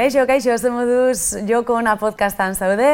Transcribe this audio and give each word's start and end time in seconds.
Kaixo, 0.00 0.22
kaixo, 0.24 0.54
ez 0.56 0.64
moduz 0.72 1.36
joko 1.44 1.74
ona 1.76 1.92
podcastan 2.00 2.54
zaude, 2.56 2.86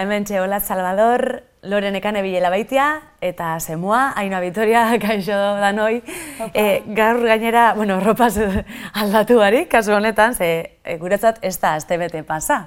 hemen 0.00 0.24
txeolat 0.24 0.64
Salvador, 0.64 1.42
Loren 1.68 1.98
Ekane 1.98 2.22
Bilela 2.24 2.48
Baitia, 2.48 2.86
eta 3.20 3.50
Semua, 3.60 4.14
Aina 4.16 4.40
Vitoria, 4.40 4.86
kaixo 5.02 5.36
da 5.60 5.74
noi. 5.76 5.98
E, 6.54 6.80
gaur 6.96 7.20
gainera, 7.20 7.66
bueno, 7.76 7.98
ropaz 8.00 8.38
aldatu 9.02 9.36
barik, 9.42 9.68
kasu 9.76 9.92
honetan, 9.92 10.32
ze 10.32 10.48
e, 10.80 10.96
guretzat 10.96 11.44
ez 11.44 11.58
da 11.60 11.74
azte 11.76 12.00
bete 12.00 12.24
pasa. 12.24 12.62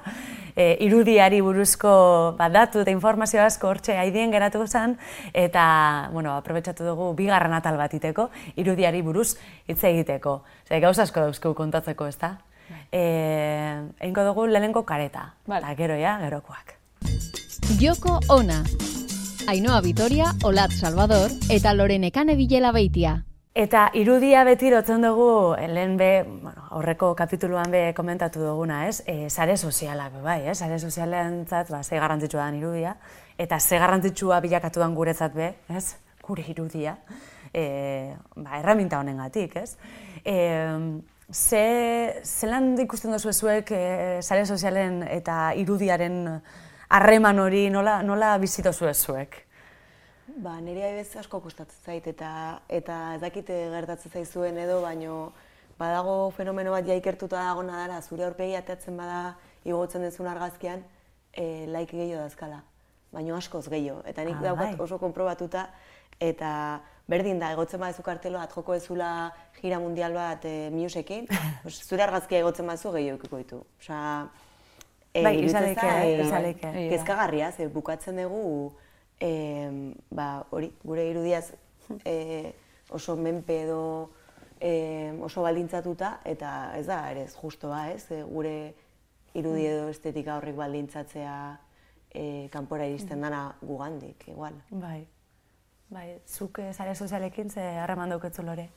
E, 0.54 0.76
irudiari 0.86 1.42
buruzko 1.42 1.90
badatu 2.38 2.86
eta 2.86 2.94
informazio 2.94 3.42
asko 3.42 3.66
hortxe 3.66 3.98
haidien 3.98 4.30
geratu 4.30 4.62
zen, 4.68 4.94
eta, 5.34 5.64
bueno, 6.14 6.36
aprobetsatu 6.38 6.86
dugu 6.86 7.16
bigarren 7.18 7.58
atal 7.58 7.82
bat 7.82 7.98
iteko, 7.98 8.30
irudiari 8.54 9.02
buruz 9.02 9.32
hitz 9.66 9.82
egiteko. 9.82 10.44
Ze, 10.68 10.78
gauz 10.78 11.00
asko 11.02 11.26
dauzkeu 11.26 11.58
kontatzeko, 11.58 12.06
ez 12.06 12.22
da? 12.22 12.36
Eh, 12.92 13.82
egingo 14.00 14.24
dugu 14.24 14.46
lehenengo 14.46 14.84
kareta. 14.84 15.34
Vale. 15.46 15.66
Eta 15.66 15.76
gero 15.76 15.96
ja, 16.00 16.18
gerokoak. 16.18 16.76
Joko 17.80 18.20
ona. 18.28 18.62
Ainoa 19.48 19.80
Vitoria, 19.80 20.34
Olat 20.44 20.72
Salvador 20.72 21.30
eta 21.48 21.72
Lorenekane 21.72 22.36
Bilela 22.36 22.72
Beitia. 22.72 23.22
Eta 23.58 23.88
irudia 23.98 24.44
beti 24.46 24.68
lotzen 24.70 25.02
dugu, 25.02 25.54
eh, 25.58 25.66
lehen 25.66 25.96
be, 25.98 26.22
bueno, 26.22 26.68
aurreko 26.76 27.14
kapituluan 27.16 27.72
be 27.72 27.80
komentatu 27.96 28.44
duguna, 28.44 28.84
ez? 28.86 29.02
E, 29.06 29.30
sare 29.30 29.56
sozialak, 29.56 30.20
bai, 30.22 30.44
ez? 30.46 30.58
Sare 30.58 30.78
sozialen 30.78 31.40
zat, 31.48 31.72
ba, 31.74 31.82
ze 31.82 31.98
garrantzitsua 31.98 32.44
dan 32.44 32.60
irudia, 32.60 32.94
eta 33.36 33.58
ze 33.58 33.78
garrantzitsua 33.82 34.38
bilakatu 34.44 34.78
dan 34.80 34.94
guretzat 34.94 35.34
be, 35.34 35.48
ez? 35.74 35.96
Gure 36.22 36.44
irudia, 36.46 36.94
e, 37.52 38.14
ba, 38.36 38.60
erraminta 38.60 39.00
honengatik, 39.00 39.56
ez? 39.56 39.76
E, 40.22 40.36
ze, 41.32 42.20
zelan 42.24 42.72
ikusten 42.80 43.12
duzu 43.12 43.32
zuek 43.32 43.70
e, 43.70 43.82
sare 44.22 44.46
sozialen 44.46 45.02
eta 45.02 45.52
irudiaren 45.54 46.40
harreman 46.88 47.38
hori 47.38 47.68
nola, 47.70 48.02
nola 48.02 48.36
bizito 48.38 48.72
zuek? 48.72 49.44
Ba, 50.38 50.60
nire 50.60 50.84
aibez 50.86 51.16
asko 51.16 51.40
kostatzen 51.40 51.84
zait 51.84 52.06
eta 52.06 52.60
eta 52.68 53.14
ez 53.16 53.20
dakite 53.20 53.54
gertatzen 53.72 54.12
zaizuen 54.12 54.56
edo, 54.58 54.80
baino 54.82 55.32
badago 55.78 56.30
fenomeno 56.36 56.70
bat 56.72 56.86
ja 56.86 56.94
ikertuta 56.94 57.42
dagona 57.44 57.76
dara, 57.86 58.00
zure 58.02 58.24
aurpegi 58.24 58.54
ateatzen 58.56 58.96
bada 58.96 59.34
igotzen 59.64 60.02
dezun 60.02 60.26
argazkian, 60.26 60.84
e, 61.32 61.66
like 61.66 61.96
gehiago 61.96 62.22
dazkala. 62.22 62.62
Baino 63.12 63.36
askoz 63.36 63.68
gehiago. 63.68 64.02
Eta 64.06 64.24
nik 64.24 64.36
Ah, 64.38 64.42
daukat 64.50 64.76
bai. 64.76 64.80
oso 64.84 64.98
konprobatuta 64.98 65.68
eta 66.20 66.80
berdin 67.08 67.40
da, 67.40 67.52
egotzen 67.56 67.80
badezu 67.80 68.04
kartelo 68.04 68.38
bat 68.38 68.52
joko 68.52 68.76
ezula 68.76 69.30
gira 69.60 69.80
mundial 69.80 70.14
bat 70.16 70.44
e, 70.44 70.68
musekin, 70.74 71.26
pues, 71.62 71.80
zure 71.86 72.04
argazkia 72.04 72.42
egotzen 72.44 72.68
badezu 72.68 72.92
gehiago 72.94 73.22
ikiko 73.22 73.40
ditu. 73.42 73.62
Osea, 73.80 74.02
e, 75.12 75.22
Bai, 75.24 75.34
iruditzen 75.38 75.70
izaleke, 75.72 76.26
izaleke. 76.26 76.74
Bai. 76.76 76.84
kezkagarria, 76.92 77.50
ze 77.52 77.68
bukatzen 77.72 78.20
dugu 78.22 78.44
e, 79.20 79.32
ba, 80.10 80.28
hori, 80.50 80.70
gure 80.84 81.08
irudiaz 81.10 81.46
e, 82.04 82.52
oso 82.90 83.16
menpe 83.16 83.62
edo 83.64 83.82
e, 84.60 85.12
oso 85.24 85.42
baldintzatuta 85.42 86.18
eta 86.28 86.52
ez 86.78 86.86
da 86.86 87.02
ere 87.10 87.24
ez 87.28 87.34
justoa, 87.36 87.88
ez? 87.94 88.04
E, 88.12 88.22
gure 88.28 88.56
irudi 89.38 89.66
edo 89.68 89.88
estetika 89.92 90.38
horrek 90.38 90.56
baldintzatzea 90.58 91.36
e, 92.10 92.48
kanpora 92.52 92.88
iristen 92.88 93.22
dana 93.24 93.46
gugandik, 93.62 94.28
igual. 94.28 94.56
Bai. 94.70 95.06
Bai, 95.90 96.18
zuk 96.28 96.58
eh, 96.60 96.72
sare 96.72 96.94
sozialekin 96.94 97.50
ze 97.50 97.62
harreman 97.80 98.10
dauketzu 98.12 98.42
lore? 98.44 98.68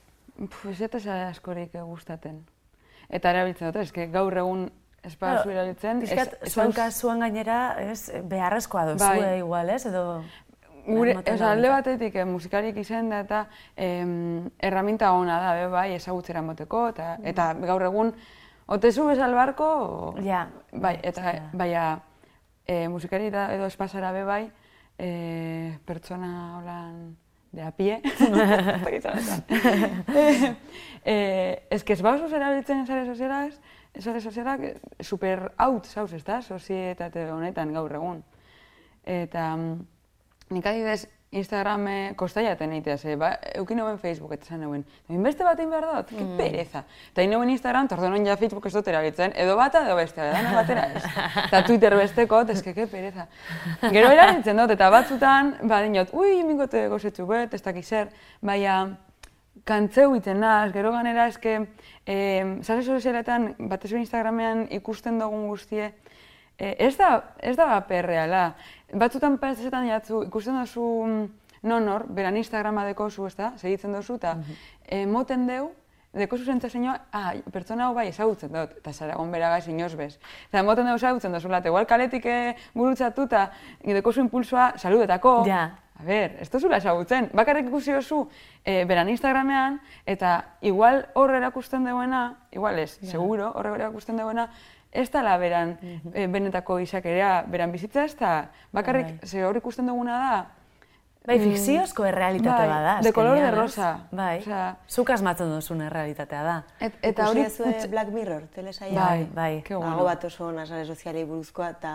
Pues 0.62 0.80
eta 0.82 1.00
zara 1.00 1.28
askorik 1.30 1.74
gustaten. 1.76 2.46
Eta 3.10 3.32
erabiltzen 3.34 3.68
dut, 3.72 3.82
eske 3.84 4.06
gaur 4.08 4.38
egun 4.38 4.70
ez 5.04 5.16
Claro, 5.18 5.42
badazu 5.42 5.50
erabiltzen. 5.52 6.02
Ez- 6.04 6.54
zuen 6.54 6.72
kasuan 6.72 7.20
gainera, 7.20 7.76
ez, 7.82 8.12
beharrezkoa 8.24 8.86
dozu 8.94 9.04
Bai. 9.04 9.38
igual, 9.40 9.70
ez, 9.70 9.86
edo... 9.86 10.24
Gure, 10.86 11.14
oza, 11.20 11.36
da 11.38 11.52
alde 11.52 11.70
batetik 11.70 12.16
eh, 12.16 12.24
musikarik 12.26 12.78
izan 12.82 13.10
da 13.12 13.20
eta 13.22 13.42
em, 13.76 14.48
erraminta 14.58 15.12
ona 15.14 15.36
da, 15.44 15.52
be, 15.60 15.68
bai, 15.70 15.92
ezagutzera 15.94 16.42
moteko, 16.42 16.88
eta, 16.90 17.18
eta 17.24 17.52
gaur 17.54 17.84
egun, 17.86 18.10
ote 18.66 18.90
zu 18.92 19.06
bezal 19.06 19.36
barko, 19.38 19.68
o- 19.68 20.16
Ja. 20.26 20.48
bai, 20.72 20.96
eta, 21.04 21.22
Ja. 21.36 21.50
baina, 21.54 21.84
e, 22.66 22.88
musikari 22.88 23.30
da, 23.30 23.54
edo 23.54 23.66
espasara 23.68 24.12
be 24.12 24.24
bai, 24.24 24.52
e, 25.02 25.80
pertsona 25.86 26.32
holan 26.60 27.18
de 27.52 27.62
a 27.66 27.72
pie, 27.76 28.00
ez 28.06 28.82
dakit 28.86 29.04
zer 29.04 29.18
esan. 29.18 29.42
e, 31.04 31.16
ez 31.70 31.82
que 31.84 31.98
ez 31.98 32.04
bauzuz 32.06 32.32
erabiltzen 32.32 32.86
sare 32.88 33.06
sozialak, 33.10 33.58
sare 34.00 34.22
sozialak 34.24 34.68
eh, 34.70 34.76
super 35.04 35.50
out 35.60 35.90
zauz, 35.90 36.14
ez 36.16 36.24
da, 36.24 36.40
sozietate 36.42 37.26
honetan 37.32 37.74
gaur 37.76 37.98
egun. 37.98 38.22
Eta 39.04 39.50
mm, 39.58 39.82
nik 40.56 40.70
adibidez 40.70 41.10
Instagram 41.32 41.86
kostaiaten 42.20 42.74
egitea, 42.76 42.98
ze, 42.98 43.14
ba, 43.16 43.30
eukin 43.56 43.78
noben 43.80 43.96
Facebook 44.02 44.34
eta 44.36 44.50
zan 44.52 44.60
neuen, 44.66 44.82
beste 45.24 45.46
bat 45.48 45.58
behar 45.58 45.86
dut, 45.88 46.10
que 46.12 46.26
pereza. 46.36 46.82
Eta 47.14 47.24
noben 47.32 47.54
Instagram, 47.54 47.88
eta 47.88 47.96
orduan 47.96 48.26
ja 48.28 48.36
Facebook 48.36 48.66
ez 48.68 48.74
dut 48.74 48.90
erabiltzen, 48.92 49.32
edo 49.40 49.56
bata 49.56 49.86
edo 49.86 49.96
bestea, 49.96 50.28
dana 50.34 50.52
batera 50.60 50.90
ez. 50.92 51.06
Eta 51.46 51.64
Twitter 51.70 51.96
besteko, 51.96 52.42
que, 52.66 52.74
que 52.74 52.88
pereza. 52.88 53.30
Gero 53.80 54.12
erabiltzen 54.12 54.60
dut, 54.60 54.76
eta 54.76 54.90
batzutan, 54.92 55.56
ba, 55.72 55.80
dinot, 55.88 56.12
ui, 56.12 56.44
mingote 56.44 56.84
gozetxu 56.92 57.26
bet, 57.32 57.56
ez 57.56 57.64
dakik 57.64 57.88
zer, 57.88 58.12
baina, 58.42 58.98
kantzeu 59.64 60.12
iten 60.20 60.44
naz, 60.44 60.74
gero 60.76 60.92
ganera 60.92 61.30
eske, 61.32 61.62
eh, 62.06 62.60
sare 62.62 62.84
sozialetan, 62.84 63.54
batez 63.72 63.94
Instagramean 63.94 64.68
ikusten 64.82 65.20
dugun 65.20 65.48
guztie, 65.48 65.94
eh, 66.62 66.76
ez 66.88 66.96
da, 66.98 67.12
ez 67.42 67.56
da 67.58 67.82
perreala. 67.90 68.54
Batzutan 68.94 69.38
pasetan 69.42 69.88
jatzu, 69.90 70.24
ikusten 70.28 70.60
duzu 70.62 70.88
mm, 71.08 71.28
nonor, 71.64 72.06
beran 72.10 72.38
Instagrama 72.38 72.86
dekozu, 72.86 73.26
ez 73.28 73.36
da, 73.38 73.54
segitzen 73.58 73.94
duzu, 73.98 74.18
eta 74.22 74.36
eh, 74.86 75.06
moten 75.10 75.48
deu, 75.50 75.72
dekozu 76.14 76.46
zentzazioa, 76.46 76.98
ah, 77.16 77.32
pertsona 77.54 77.88
hau 77.88 77.94
bai 77.96 78.10
ezagutzen 78.12 78.52
dut, 78.54 78.74
eta 78.82 78.94
zaragon 78.94 79.32
beraga 79.32 79.62
inoz 79.72 79.94
bez. 79.96 80.18
Eta 80.50 80.64
moten 80.68 80.90
deu 80.90 80.98
ezagutzen 81.00 81.34
duzu, 81.34 81.50
late, 81.50 81.72
igual 81.72 81.88
kaletik 81.88 82.26
eh, 82.26 82.56
gurutzatu, 82.76 83.30
eta 83.30 83.48
dekozu 83.82 84.28
impulsoa 84.28 84.74
saludetako, 84.78 85.42
Ja. 85.48 85.70
A 86.02 86.04
ber, 86.04 86.38
ez 86.42 86.50
duzula 86.50 86.80
ezagutzen. 86.82 87.30
Bakarrik 87.38 87.68
ikusi 87.70 87.94
duzu 87.94 88.24
e, 88.66 88.84
beran 88.90 89.10
Instagramean, 89.14 89.80
eta 90.10 90.58
igual 90.66 91.04
hor 91.14 91.36
erakusten 91.38 91.86
duena, 91.86 92.24
igual 92.52 92.80
ez, 92.82 92.96
seguro, 93.06 93.52
hor 93.54 93.70
erakusten 93.76 94.18
duena, 94.18 94.48
ez 94.92 95.06
dela 95.14 95.38
beran 95.38 95.76
e, 96.14 96.26
benetako 96.28 96.80
izakerea, 96.82 97.44
beran 97.48 97.72
bizitza 97.72 98.08
ez 98.10 98.16
da, 98.18 98.50
bakarrik, 98.74 99.22
Bai. 99.22 99.30
ze 99.30 99.46
hor 99.46 99.62
ikusten 99.62 99.88
duguna 99.88 100.18
da, 100.18 100.34
Bai, 101.22 101.38
fikziozko 101.38 102.06
errealitate 102.10 102.64
bai, 102.66 102.68
bada. 102.68 102.94
de 103.06 103.12
color 103.14 103.38
de 103.38 103.52
rosa. 103.52 103.92
Bai, 104.12 104.40
Osea, 104.40 104.78
zuk 104.90 105.12
asmatzen 105.14 105.52
duzun 105.54 105.84
errealitatea 105.86 106.42
da. 106.44 106.56
et, 106.80 106.96
eta 106.98 107.28
Ikusi 107.30 107.30
hori... 107.30 107.44
duzue 107.76 107.90
Black 107.92 108.10
Mirror, 108.10 108.48
telesaia? 108.56 108.96
Bai, 108.98 109.28
bai. 109.36 109.64
Bueno. 109.70 110.04
bat 110.04 110.26
oso 110.26 110.52
nasare 110.52 110.86
sozialei 110.86 111.24
buruzkoa 111.30 111.70
eta 111.78 111.94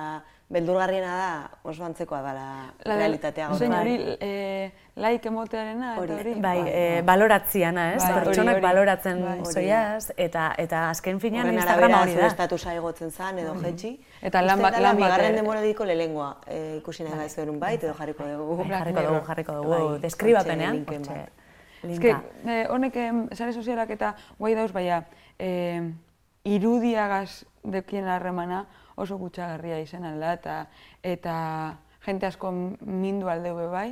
beldurgarriena 0.49 1.15
da 1.19 1.51
oso 1.67 1.85
antzekoa 1.85 2.21
dela 2.23 2.73
La 2.85 2.95
realitatea 2.97 3.49
gaur 3.49 3.59
zein 3.59 3.73
hori, 3.75 3.97
e, 4.21 4.73
like 4.95 5.27
emotearena, 5.29 5.95
eta 5.95 6.03
Hori, 6.03 6.13
hori. 6.15 6.35
Bai, 6.35 6.61
Bai, 6.61 6.71
eh, 6.71 6.93
bai. 6.95 7.03
baloratziana, 7.03 7.95
ez? 7.95 8.03
Bai, 8.03 8.13
hori, 8.13 8.25
Pertsonak 8.27 8.55
hori. 8.55 8.63
baloratzen 8.63 9.25
Bai. 9.25 9.41
zoiaz, 9.45 10.13
eta, 10.17 10.53
eta 10.57 10.85
azken 10.91 11.19
finean 11.21 11.47
Horren 11.49 11.59
Instagrama 11.59 11.97
arabera 11.99 12.03
hori 12.13 12.23
da. 12.23 12.27
estatusa 12.29 12.75
igotzen 12.77 13.11
zan 13.11 13.39
edo 13.43 13.55
jetxi. 13.61 14.01
Eta 14.23 14.43
lan 14.43 14.63
bat- 14.63 14.79
lan 14.79 14.97
bat- 14.97 15.05
bigarren 15.05 15.35
denboraldiko 15.35 15.85
lehenengoa 15.85 16.37
eh, 16.47 16.77
ikusi 16.79 17.03
nahi 17.03 17.19
baizu 17.25 17.41
erun 17.43 17.59
bait 17.61 17.83
edo 17.83 17.95
jarriko 17.95 18.25
dugu. 18.25 18.57
Bai, 18.63 18.69
jarriko 18.79 19.03
dugu, 19.03 19.21
jarriko 19.27 19.53
dugu, 19.53 19.69
Bai, 19.91 19.99
deskribapenean, 20.07 20.77
hortxe 20.79 20.93
linken 20.93 20.97
hortxe, 21.03 21.19
bat. 21.19 21.45
Ez 21.91 21.99
que, 22.01 22.07
linka. 22.15 22.23
eh, 22.47 22.67
honek 22.71 22.95
sare 23.35 23.53
sozialak 23.53 23.91
eta 23.91 24.15
guai 24.39 24.55
dauz, 24.55 24.73
baina 24.73 25.05
eh, 25.39 25.83
irudiagaz 26.45 27.45
dekien 27.65 28.07
harremana 28.07 28.67
oso 28.97 29.19
gutxagarria 29.21 29.79
izan 29.81 30.05
alda, 30.05 30.33
eta, 30.33 30.57
eta 31.03 31.37
jente 32.07 32.27
asko 32.27 32.51
mindu 32.53 33.29
aldeu 33.29 33.57
be 33.57 33.67
bai. 33.73 33.89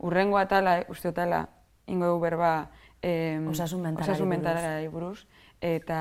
Urrengo 0.00 0.38
atala, 0.40 0.80
uste 0.88 1.12
otala, 1.12 1.44
ingo 1.86 2.06
dugu 2.06 2.22
berba, 2.24 2.70
em, 3.02 3.48
Osasun 3.48 3.82
mentalari 3.82 4.10
osasun 4.12 4.28
buruz. 4.28 4.36
mentalari 4.36 4.88
buruz, 4.88 5.26
eta 5.60 6.00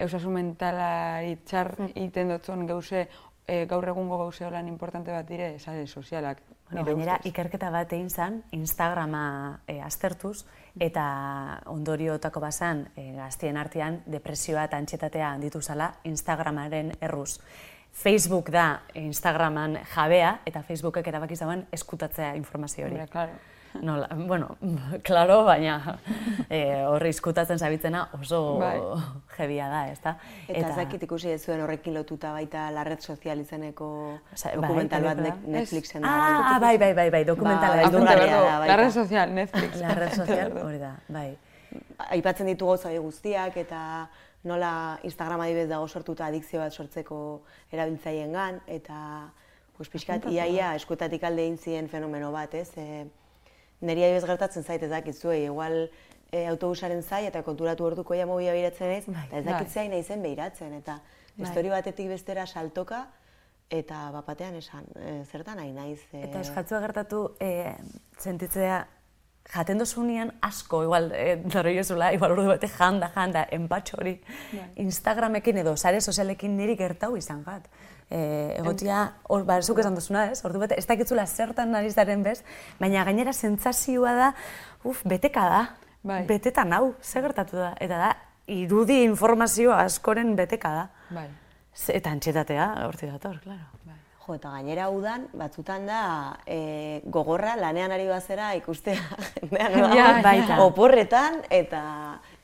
osasun 0.00 0.32
mentalari 0.32 1.36
txar 1.44 1.74
egiten 1.88 2.28
dutzen 2.34 2.66
geuse, 2.68 3.08
eh, 3.46 3.66
gaur 3.66 3.86
egungo 3.88 4.18
gauze 4.18 4.44
holan 4.46 4.68
importante 4.68 5.12
bat 5.12 5.26
dire, 5.28 5.58
sare 5.58 5.86
sozialak. 5.86 6.42
Bueno, 6.70 6.84
gainera, 6.84 7.20
ikerketa 7.24 7.70
bat 7.70 7.92
egin 7.94 8.10
zen, 8.10 8.40
Instagrama 8.56 9.60
e, 9.70 9.78
aztertuz, 9.80 10.44
eta 10.82 11.06
ondoriotako 11.70 12.42
bazan, 12.42 12.88
e, 12.96 13.12
gaztien 13.14 13.56
artean, 13.56 14.00
depresioa 14.06 14.66
eta 14.66 14.80
antxetatea 14.82 15.30
handitu 15.30 15.62
zala 15.62 15.92
Instagramaren 16.04 16.96
erruz. 17.00 17.38
Facebook 17.96 18.50
da 18.50 18.82
Instagraman 18.94 19.78
jabea, 19.94 20.40
eta 20.44 20.62
Facebookek 20.66 21.06
erabaki 21.06 21.36
zauen 21.36 21.64
eskutatzea 21.72 22.34
informazio 22.36 22.84
hori. 22.84 22.98
Hombre, 22.98 23.12
claro. 23.12 23.38
Nola, 23.82 24.08
bueno, 24.16 24.56
klaro, 25.02 25.44
baina 25.44 25.98
e, 26.50 26.60
horri 26.86 27.10
izkutatzen 27.14 27.58
zabitzena 27.58 28.08
oso 28.20 28.58
Bai. 28.58 28.76
jebia 29.36 29.68
da, 29.68 29.80
ez 29.92 30.00
da? 30.04 30.16
Eta, 30.48 30.68
ez 30.70 30.76
dakit 30.76 31.02
ikusi 31.02 31.30
ez 31.30 31.40
zuen 31.44 31.60
horrekin 31.64 31.94
lotuta 31.94 32.32
baita 32.32 32.70
La 32.70 32.84
Red 32.84 33.00
Social 33.00 33.40
izeneko 33.40 33.88
bai, 34.44 34.54
dokumental 34.56 35.02
bat 35.02 35.16
pelikula. 35.16 35.40
Net- 35.42 35.48
Netflixen 35.60 36.04
Ah, 36.04 36.54
ah, 36.54 36.58
bai, 36.60 36.76
bai, 36.78 36.92
bai, 36.94 37.10
bai, 37.10 37.24
dokumentala. 37.24 37.76
Ba, 37.76 37.82
bai, 37.82 37.84
Apunte 37.84 38.06
beldurgarria 38.06 38.40
behar 38.40 38.46
da, 38.46 38.52
du, 38.54 38.60
baita. 38.60 38.76
la 38.76 38.76
red 38.82 38.92
social, 38.92 39.32
Netflix. 39.34 39.80
La 39.80 39.94
red 39.94 40.12
social, 40.20 40.56
hori 40.64 40.78
da, 40.78 40.94
bai. 41.08 41.36
aipatzen 42.10 42.46
ditu 42.46 42.66
gauza 42.66 42.88
hori 42.88 42.98
guztiak 42.98 43.56
eta 43.56 43.80
nola 44.46 44.98
Instagram 45.02 45.40
adibidez 45.42 45.68
dago 45.68 45.88
sortuta 45.88 46.26
adikzio 46.26 46.60
bat 46.60 46.72
sortzeko 46.72 47.42
erabiltzaileengan 47.72 48.60
eta 48.66 48.98
pues 49.76 49.88
pixkat 49.92 50.24
iaia 50.32 50.74
eskuetatik 50.78 51.24
alde 51.24 51.42
egin 51.44 51.58
zien 51.58 51.88
fenomeno 51.88 52.30
bat, 52.32 52.54
ez? 52.54 52.70
E, 52.78 53.04
neri 53.80 54.04
adibidez 54.04 54.24
gertatzen 54.28 54.64
zait 54.64 54.82
ez 54.82 54.90
dakit 54.90 55.16
zuei, 55.16 55.44
igual 55.44 55.90
e, 56.30 56.46
autobusaren 56.46 57.02
zai 57.02 57.26
eta 57.26 57.42
konturatu 57.42 57.84
orduko 57.84 58.14
ja 58.14 58.26
mobila 58.26 58.52
behiratzen 58.56 58.88
naiz, 58.88 59.04
Bai. 59.06 59.26
eta 59.28 59.38
ez 59.38 59.44
dakit 59.44 59.72
zein 59.72 59.90
naizen 59.90 60.22
behiratzen, 60.22 60.72
eta 60.80 61.00
histori 61.36 61.70
batetik 61.72 62.08
bestera 62.08 62.46
saltoka, 62.46 63.06
eta 63.70 64.10
bapatean 64.14 64.54
esan, 64.54 64.86
e, 64.94 65.24
zertan 65.24 65.58
nahi 65.60 65.72
naiz. 65.74 66.00
E, 66.12 66.22
Eta 66.28 66.40
eskatzu 66.40 66.80
gertatu, 66.80 67.22
e, 67.40 67.74
sentitzea, 68.22 68.86
jaten 69.52 69.78
dozunean 69.78 70.32
asko, 70.42 70.82
igual, 70.84 71.10
e, 71.14 71.36
daro 71.52 71.70
jozula, 71.70 72.12
igual 72.14 72.34
ordu 72.34 72.48
bete 72.50 72.68
janda, 72.68 73.10
janda, 73.14 73.46
enpatxo 73.54 74.00
hori, 74.00 74.16
Instagramekin 74.82 75.62
edo 75.62 75.76
sare 75.76 76.00
sozialekin 76.00 76.56
niri 76.56 76.76
gertau 76.76 77.14
izan 77.16 77.44
gat. 77.46 77.68
E, 78.10 78.18
egotia, 78.60 79.00
hor, 79.30 79.46
ba, 79.46 79.60
zuk 79.62 79.80
esan 79.82 79.96
duzuna, 79.98 80.28
ez? 80.30 80.42
Ordu 80.46 80.62
bete, 80.62 80.78
ez 80.78 80.86
dakitzula 80.86 81.26
zertan 81.26 81.72
nari 81.74 81.90
zaren 81.90 82.22
bez, 82.26 82.40
baina 82.80 83.04
gainera 83.06 83.34
sentsazioa 83.34 84.14
da, 84.18 84.32
uf, 84.84 85.02
beteka 85.04 85.48
da. 85.50 85.62
Bai. 86.06 86.20
Betetan 86.28 86.72
hau, 86.76 86.94
ze 87.02 87.22
gertatu 87.22 87.58
da? 87.58 87.72
Eta 87.82 87.98
da, 87.98 88.12
irudi 88.46 89.02
informazio 89.02 89.74
askoren 89.74 90.36
beteka 90.38 90.74
da. 90.74 90.84
Bai. 91.10 91.26
Eta 91.92 92.14
antxetatea, 92.14 92.68
horti 92.86 93.10
dator, 93.10 93.40
klaro. 93.42 93.75
Jo, 94.26 94.34
eta 94.34 94.50
gainera 94.50 94.88
udan, 94.90 95.28
batzutan 95.38 95.84
da 95.86 96.00
e, 96.46 97.00
gogorra 97.14 97.54
lanean 97.56 97.92
ari 97.94 98.08
bazera 98.10 98.54
ikustea 98.58 98.98
jendean 99.40 99.94
Ja, 99.94 100.08
baita. 100.24 100.56
oporretan 100.64 101.44
eta 101.50 101.82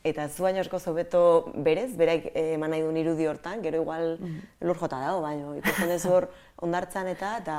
eta 0.04 0.28
zu 0.28 0.42
baino 0.46 0.60
asko 0.62 0.78
zobeto 0.78 1.52
berez, 1.54 1.96
beraik 1.98 2.30
eman 2.34 2.70
nahi 2.70 2.82
duen 2.82 2.96
irudi 2.98 3.26
hortan, 3.26 3.62
gero 3.62 3.82
igual 3.82 4.16
lur 4.60 4.78
jota 4.78 4.98
dago, 4.98 5.20
baino 5.22 5.56
ikusten 5.58 5.90
ez 5.94 6.04
hor 6.06 6.28
ondartzan 6.62 7.08
eta 7.10 7.36
eta 7.42 7.58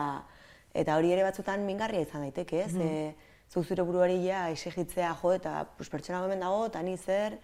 eta 0.74 0.96
hori 0.98 1.12
ere 1.14 1.24
batzutan 1.24 1.66
mingarria 1.68 2.02
izan 2.02 2.24
daiteke, 2.26 2.64
ez? 2.64 2.74
E, 2.76 3.16
zu 3.52 3.62
zure 3.64 3.84
buruari 3.86 4.18
ja 4.26 4.48
exigitzea 4.50 5.12
jo 5.22 5.34
eta 5.36 5.68
pues, 5.78 5.90
pertsona 5.90 6.24
hemen 6.26 6.40
dago, 6.42 6.66
eta 6.72 6.82
ni 6.82 6.96
zer, 6.98 7.38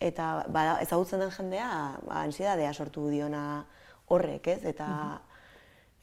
eta 0.00 0.44
ba, 0.52 0.66
ezagutzen 0.82 1.22
den 1.22 1.30
jendea 1.32 1.70
ba, 2.02 2.20
ansiedadea 2.26 2.74
sortu 2.74 3.08
diona 3.08 3.64
horrek, 4.12 4.46
ez? 4.52 4.60
Eta 4.68 4.88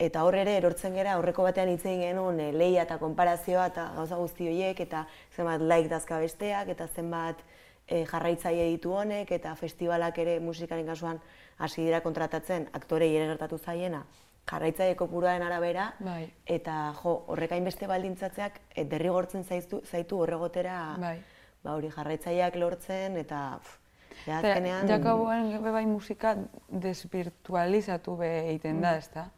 Eta 0.04 0.24
hor 0.28 0.36
ere 0.36 0.58
erortzen 0.60 0.96
gera 0.98 1.14
aurreko 1.18 1.46
batean 1.46 1.70
hitz 1.72 1.84
egin 1.86 2.02
genuen 2.10 2.40
e, 2.44 2.52
lehia 2.52 2.84
eta 2.88 2.98
konparazioa 3.00 3.68
eta 3.72 3.90
gauza 3.96 4.18
guzti 4.20 4.48
horiek 4.50 4.80
eta 4.84 5.06
zenbat 5.36 5.62
like 5.62 5.92
dazka 5.92 6.20
besteak 6.20 6.72
eta 6.74 6.88
zenbat 6.88 7.44
e, 7.88 8.04
jarraitzaile 8.10 8.66
ditu 8.74 8.94
honek 8.98 9.32
eta 9.38 9.56
festivalak 9.56 10.18
ere 10.24 10.40
musikaren 10.44 10.86
kasuan 10.90 11.22
hasi 11.58 11.86
dira 11.86 12.02
kontratatzen 12.02 12.68
aktorei 12.74 13.14
ere 13.16 13.28
gertatu 13.32 13.58
zaiena 13.58 14.04
jarraitzaile 14.50 14.96
kopuruaren 15.00 15.44
arabera 15.44 15.94
Bai. 16.04 16.26
eta 16.46 16.94
jo 17.02 17.14
horrek 17.32 17.54
hainbeste 17.56 17.88
baldintzatzeak 17.88 18.60
e, 18.76 18.84
derrigortzen 18.84 19.44
zaitu, 19.44 19.82
zaitu 19.86 20.20
horregotera 20.20 20.98
Bai. 21.00 21.18
ba 21.64 21.78
hori 21.78 21.92
jarraitzaileak 21.94 22.60
lortzen 22.60 23.16
eta 23.22 23.44
pff, 23.62 23.78
ja, 24.26 24.42
azkenean 24.42 24.90
Jakaboen 24.92 25.54
be 25.64 25.72
bai 25.72 25.86
musika 25.86 26.36
desvirtualizatu 26.68 28.18
be 28.20 28.34
egiten 28.50 28.82
da, 28.84 28.98
ezta? 28.98 29.30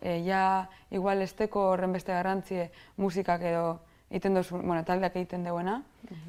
E, 0.00 0.22
ja, 0.24 0.68
igual 0.90 1.22
esteko 1.22 1.70
horren 1.72 1.92
beste 1.92 2.12
garrantzie 2.12 2.70
musikak 2.96 3.42
edo 3.42 3.80
egiten 4.10 4.34
dozu, 4.38 4.56
bueno, 4.62 4.84
taldeak 4.88 5.16
egiten 5.20 5.42
duena, 5.44 5.82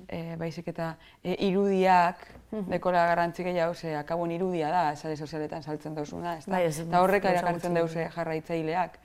e, 0.10 0.36
baizik 0.36 0.68
eta 0.68 0.98
e, 1.24 1.36
irudiak 1.48 2.25
dekola 2.68 3.06
garrantzi 3.07 3.44
gehiago, 3.45 3.74
ze 3.74 3.94
akabon 3.95 4.31
irudia 4.36 4.71
da, 4.74 4.95
sare 4.95 5.16
sozialetan 5.16 5.63
saltzen 5.63 5.95
dozuna, 5.95 6.38
ezta? 6.38 6.51
Bai, 6.51 6.63
ez- 6.66 6.80
eta 6.83 7.01
horrek 7.01 7.25
erakartzen 7.25 7.74
deuse 7.77 8.10
jarraitzaileak. 8.16 8.98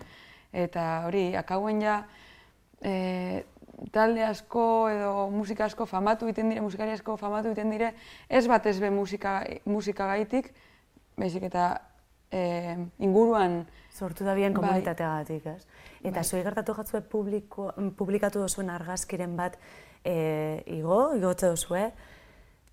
Eta 0.53 1.05
hori, 1.07 1.37
akabuen 1.37 1.83
ja, 1.83 2.01
e, 2.83 3.45
talde 3.93 4.25
asko 4.25 4.89
edo 4.89 5.29
musika 5.31 5.67
asko 5.67 5.87
famatu 5.87 6.27
egiten 6.27 6.49
dire, 6.51 6.61
musikari 6.65 6.97
asko 6.97 7.17
famatu 7.21 7.53
egiten 7.53 7.71
dire, 7.71 7.93
ez 8.29 8.47
bat 8.49 8.67
ez 8.67 8.79
be 8.81 8.91
musika, 8.91 9.43
musika 9.67 10.07
gaitik, 10.07 10.51
baizik 11.19 11.43
eta 11.51 11.81
e, 12.31 12.77
inguruan 12.99 13.67
Sortu 13.95 14.25
da 14.27 14.35
bien 14.35 14.53
Bai. 14.53 14.61
komunitateagatik, 14.61 15.47
ez? 15.47 15.67
Eta 16.03 16.25
zuei 16.27 16.43
gertatu 16.43 16.75
jatzue 16.75 17.01
publiko, 17.01 17.69
publikatu 17.97 18.41
duzuen 18.43 18.71
argazkiren 18.75 19.37
bat 19.39 19.55
e, 20.05 20.63
igo, 20.75 21.15
igotze 21.15 21.53
duzue, 21.53 21.85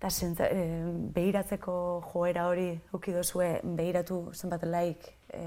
eta 0.00 0.10
sentza, 0.10 0.48
e, 0.50 0.82
behiratzeko 1.14 1.74
joera 2.12 2.48
hori 2.50 2.72
uki 2.98 3.14
duzue, 3.14 3.60
behiratu 3.62 4.24
zenbat 4.34 4.64
like 4.66 5.14
e, 5.30 5.44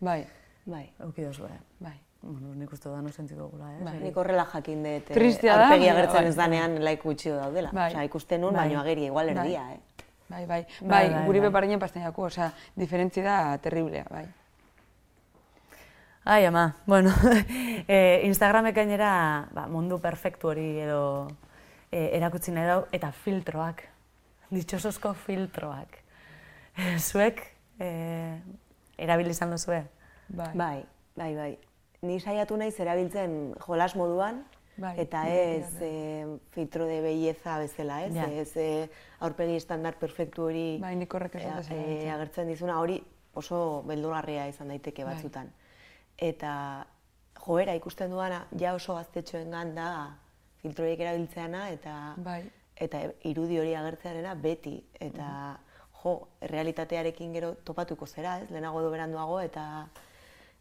bai, 0.00 0.26
bai. 0.66 0.90
uki 1.08 1.24
duzue. 1.24 1.48
bai. 1.80 1.96
Bueno, 2.24 2.54
nik 2.56 2.70
uste 2.72 2.88
da 2.88 3.02
no 3.04 3.10
sentitu 3.12 3.48
gula, 3.52 3.66
ez? 3.76 3.82
Bai. 3.84 3.98
Nik 4.00 4.16
horrela 4.16 4.46
jakin 4.52 4.82
dut, 4.82 5.10
eh, 5.10 5.14
Tristea 5.16 5.56
da, 5.56 5.64
aurpegi 5.66 5.84
baina 5.88 5.98
agertzen 5.98 6.22
bai. 6.22 6.28
ez 6.30 6.36
danean 6.36 6.78
like 6.84 7.02
gutxi 7.02 7.28
daudela. 7.30 7.70
Bai. 7.72 7.90
Osea, 7.90 8.04
ikusten 8.08 8.40
nun, 8.40 8.54
Bai. 8.56 8.62
baino 8.68 8.80
ageria 8.80 9.06
igual 9.10 9.26
Bai. 9.26 9.36
erdia, 9.36 9.64
eh. 9.72 9.80
Bai, 10.28 10.46
bai, 10.46 10.66
Bai, 10.80 10.88
bai, 10.88 11.10
bai, 11.12 11.26
guri 11.26 11.40
bai. 11.40 11.48
beparinen 11.50 11.78
pasten 11.80 12.02
jaku, 12.02 12.22
osea, 12.30 12.50
diferentzi 12.76 13.20
da 13.20 13.58
terriblea, 13.58 14.06
bai. 14.10 14.24
Ai, 16.24 16.46
ama, 16.46 16.76
bueno, 16.86 17.12
e, 17.88 18.22
Instagramek 18.24 18.74
gainera 18.74 19.48
ba, 19.52 19.66
mundu 19.68 19.98
perfektu 20.00 20.48
hori 20.48 20.70
edo 20.80 21.28
e, 21.92 22.16
erakutsi 22.16 22.54
nahi 22.54 22.64
dau, 22.70 22.78
eta 22.96 23.10
filtroak, 23.12 23.82
ditxosozko 24.48 25.12
filtroak. 25.26 25.98
Zuek 27.08 27.42
e, 27.76 27.90
erabili 28.96 29.36
izan 29.36 29.52
duzue? 29.52 29.82
Bai. 30.28 30.48
Bai, 30.56 30.78
bai, 31.20 31.30
bai. 31.36 31.50
Ni 32.08 32.16
saiatu 32.20 32.56
naiz 32.56 32.72
erabiltzen 32.80 33.52
jolas 33.66 33.92
moduan, 33.96 34.40
Bai, 34.76 34.96
eta 34.98 35.20
nik 35.22 35.34
ez 35.60 35.82
eh, 35.86 36.24
filtro 36.50 36.88
de 36.88 36.96
belleza 37.04 37.60
bezala, 37.60 38.00
ez? 38.08 38.14
Ja. 38.16 38.24
Ez 38.26 38.56
eh, 38.58 38.88
aurpegi 39.22 39.60
estandar 39.60 39.94
perfektu 40.00 40.48
hori 40.48 40.64
Bai, 40.82 40.96
nik 40.98 41.14
horrek 41.14 41.36
ez 41.38 41.44
eh, 41.44 41.50
dut 41.52 41.60
esan 41.62 41.76
eh, 41.76 41.84
erabiltzen. 41.84 42.14
agertzen 42.16 42.50
dizuna, 42.50 42.80
hori 42.82 42.96
oso 43.38 43.84
beldurgarria 43.86 44.48
izan 44.50 44.72
daiteke 44.72 45.04
Bai. 45.06 45.14
Eta 46.18 46.86
joera 47.44 47.74
ikusten 47.74 48.10
duana, 48.10 48.44
ja 48.58 48.74
oso 48.74 48.94
gaztetxoengan 48.94 49.74
da 49.74 49.88
filtroiek 50.62 51.00
erabiltzeana, 51.00 51.68
eta 51.74 52.14
Bai. 52.24 52.42
eta 52.76 53.02
irudi 53.28 53.58
hori 53.60 53.74
agertzearena 53.76 54.34
beti 54.34 54.78
eta 55.00 55.28
jo, 56.02 56.16
realitatearekin 56.52 57.32
gero 57.36 57.54
topatuko 57.64 58.06
zera, 58.06 58.38
ez? 58.40 58.50
Lehenago 58.50 58.80
edo 58.80 58.92
beranduago 58.92 59.40
eta 59.40 59.64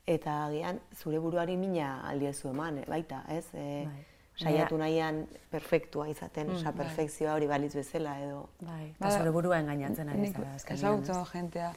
eta 0.07 0.39
agian 0.47 0.81
zure 0.95 1.19
buruari 1.23 1.55
mina 1.57 2.01
aldiezu 2.09 2.49
eman, 2.49 2.81
eh, 2.81 2.89
baita, 2.89 3.23
ez? 3.29 3.45
E, 3.53 3.85
Bai. 3.85 4.01
Saiatu 4.33 4.79
nahian 4.81 5.27
perfektua 5.51 6.07
izaten, 6.09 6.49
osea, 6.55 6.71
bai. 6.71 6.87
perfekzioa 6.87 7.35
hori 7.35 7.45
balitz 7.45 7.75
bezala 7.75 8.15
edo 8.17 8.47
Bai, 8.65 8.87
eta 8.95 9.11
zure 9.19 9.29
burua 9.35 9.59
engainatzen 9.61 10.09
ari 10.09 10.31
zara 10.31 10.55
ezagutza 10.73 11.19
jentea 11.29 11.67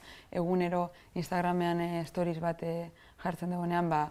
egunero 0.40 0.86
Instagramean 1.20 1.82
eh, 1.84 2.06
stories 2.08 2.40
bat 2.40 2.64
jartzen 3.22 3.50
dugunean, 3.50 3.90
ba, 3.90 4.08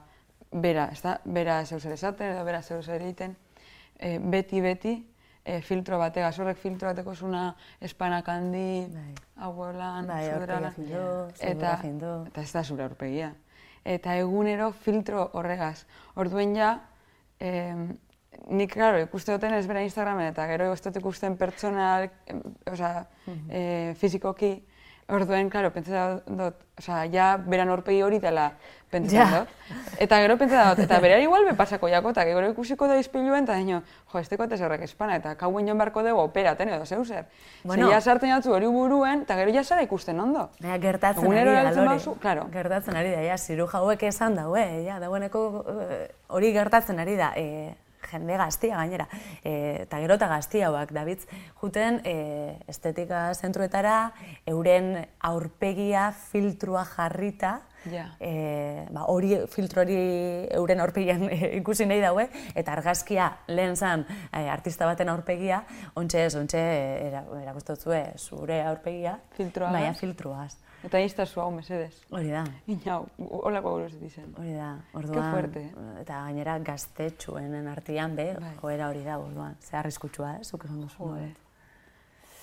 bera, 0.51 0.89
ez 0.91 1.01
da, 1.01 1.19
bera 1.25 1.59
zeu 1.65 1.79
zer 1.79 1.95
esaten 1.95 2.31
edo 2.33 2.45
bera 2.45 2.61
zeu 2.61 2.81
zer 2.81 3.01
egiten, 3.01 3.35
eh, 3.99 4.17
beti, 4.19 4.61
beti, 4.61 4.95
eh, 5.45 5.61
filtro 5.61 5.99
batega, 6.01 6.31
horrek 6.39 6.57
filtro 6.57 6.89
bateko 6.89 7.15
zuna 7.15 7.55
espanak 7.81 8.27
handi, 8.29 8.87
Bai. 8.93 9.13
abuelan, 9.47 10.07
Bai, 10.07 10.23
findo, 10.75 11.29
eta, 11.39 11.79
eta 12.27 12.41
ez 12.41 12.51
da 12.51 12.63
zure 12.63 12.83
aurpegia. 12.83 13.33
Eta 13.85 14.15
egunero 14.17 14.71
filtro 14.71 15.29
horregaz. 15.33 15.85
Orduen 16.15 16.55
ja, 16.55 16.79
eh, 17.39 17.75
nik, 18.49 18.73
claro, 18.73 18.99
ikuste 18.99 19.35
duten 19.35 19.53
ez 19.53 19.67
bera 19.67 19.83
Instagramen, 19.85 20.31
eta 20.33 20.47
gero 20.49 20.71
ez 20.73 20.81
dut 20.81 20.97
ikusten 20.97 21.37
pertsonal, 21.37 22.09
em, 22.25 22.41
osea, 22.71 23.05
eh, 23.49 23.93
fizikoki, 23.99 24.55
orduen, 25.07 25.49
claro, 25.53 25.69
pentsatzen 25.71 26.37
dut, 26.37 26.55
osea, 26.79 27.03
ja, 27.13 27.35
beran 27.37 27.69
aurpegi 27.69 28.01
hori 28.01 28.17
dela 28.19 28.51
pentsatzen 28.89 29.19
Ja. 29.19 29.39
dut. 29.43 29.99
Eta 30.01 30.17
gero 30.23 30.37
pentsatzen 30.37 30.69
dut, 30.75 30.79
eta 30.85 30.99
berari 31.03 31.23
igual 31.27 31.45
be 31.45 31.53
pasako 31.53 31.87
jako, 31.89 32.09
eta 32.09 32.23
gero 32.25 32.49
ikusiko 32.49 32.87
da 32.87 32.97
izpiluen, 32.97 33.43
eta 33.43 33.55
dino, 33.55 33.81
jo, 34.11 34.19
ez 34.19 34.27
tekote 34.29 34.57
zerrek 34.57 34.81
espana, 34.81 35.15
eta 35.17 35.35
kauen 35.35 35.67
joan 35.67 35.77
beharko 35.77 36.01
dugu 36.03 36.21
operaten 36.23 36.69
edo 36.69 36.85
zeu 36.85 37.03
zer. 37.05 37.25
Bueno. 37.63 37.87
Ze 37.87 37.93
ja 37.93 38.01
sartzen 38.01 38.29
jatzu 38.29 38.53
hori 38.53 38.65
buruen, 38.67 39.21
eta 39.21 39.35
gero 39.35 39.51
ja 39.53 39.63
zara 39.63 39.83
ikusten 39.83 40.19
ondo. 40.19 40.49
Ja, 40.61 40.77
gertatzen 40.79 41.23
Egunero 41.23 41.51
ari 41.51 41.63
da, 41.69 41.71
Lore. 41.71 41.87
baduzu, 41.87 42.15
claro. 42.19 42.47
Gertatzen 42.51 42.95
ari 42.95 43.11
da, 43.11 43.21
ja, 43.21 43.37
ziru 43.37 43.67
jauek 43.67 44.03
esan 44.03 44.35
daue, 44.35 44.85
ja, 44.85 44.99
dagoeneko 44.99 45.65
eh, 45.89 46.07
hori 46.27 46.51
gertatzen 46.53 46.99
ari 46.99 47.15
da. 47.15 47.33
E, 47.35 47.75
jende 48.11 48.37
gaztia 48.37 48.77
gainera, 48.77 49.07
e, 49.43 49.83
eta 49.83 49.99
gero 49.99 50.15
eta 50.19 50.27
gaztia 50.27 50.67
hauak, 50.69 50.91
David, 50.95 51.19
juten 51.61 52.01
e, 52.05 52.57
estetika 52.67 53.33
zentruetara, 53.33 54.11
euren 54.47 55.05
aurpegia 55.19 56.11
filtrua 56.11 56.85
jarrita, 56.85 57.61
Ja. 57.85 58.15
e, 58.19 58.87
ba, 58.89 59.03
hori 59.13 59.35
filtro 59.53 59.83
hori 59.83 59.95
euren 60.57 60.79
aurpegian 60.81 61.27
ikusi 61.59 61.85
nahi 61.85 61.99
daue, 62.01 62.23
eta 62.57 62.73
argazkia 62.73 63.27
lehen 63.47 63.75
zan 63.77 64.07
e, 64.33 64.47
artista 64.49 64.87
baten 64.89 65.09
aurpegia, 65.13 65.59
ontxe 65.93 66.23
ez, 66.25 66.33
ontxe 66.39 66.57
era, 67.11 67.21
erakustotzue 67.43 67.99
zure 68.17 68.63
aurpegia, 68.65 69.19
Filtroagaz? 69.37 69.75
baina 69.77 69.93
filtruaz. 69.93 70.55
Eta 70.85 70.99
iztazu 71.01 71.41
hau, 71.41 71.47
mesedez. 71.51 71.95
Hori 72.13 72.29
da. 72.29 72.43
Ina, 72.69 72.99
holako 73.17 73.71
buruz 73.77 73.95
dizen. 73.99 74.27
Hori 74.37 74.53
da, 74.53 74.75
orduan, 74.93 75.31
fuerte. 75.33 75.63
eta 76.01 76.19
gainera 76.27 76.59
gaztetxuenen 76.59 77.67
artean 77.71 78.15
be, 78.15 78.27
Bai. 78.39 78.51
joera 78.61 78.89
hori 78.91 79.01
da, 79.03 79.17
orduan, 79.19 79.55
ze 79.61 79.77
arriskutsua, 79.77 80.35
eh, 80.39 80.43
zuk 80.43 80.65
esan 80.65 80.81
duzu. 80.81 80.99
Jode. 81.09 81.31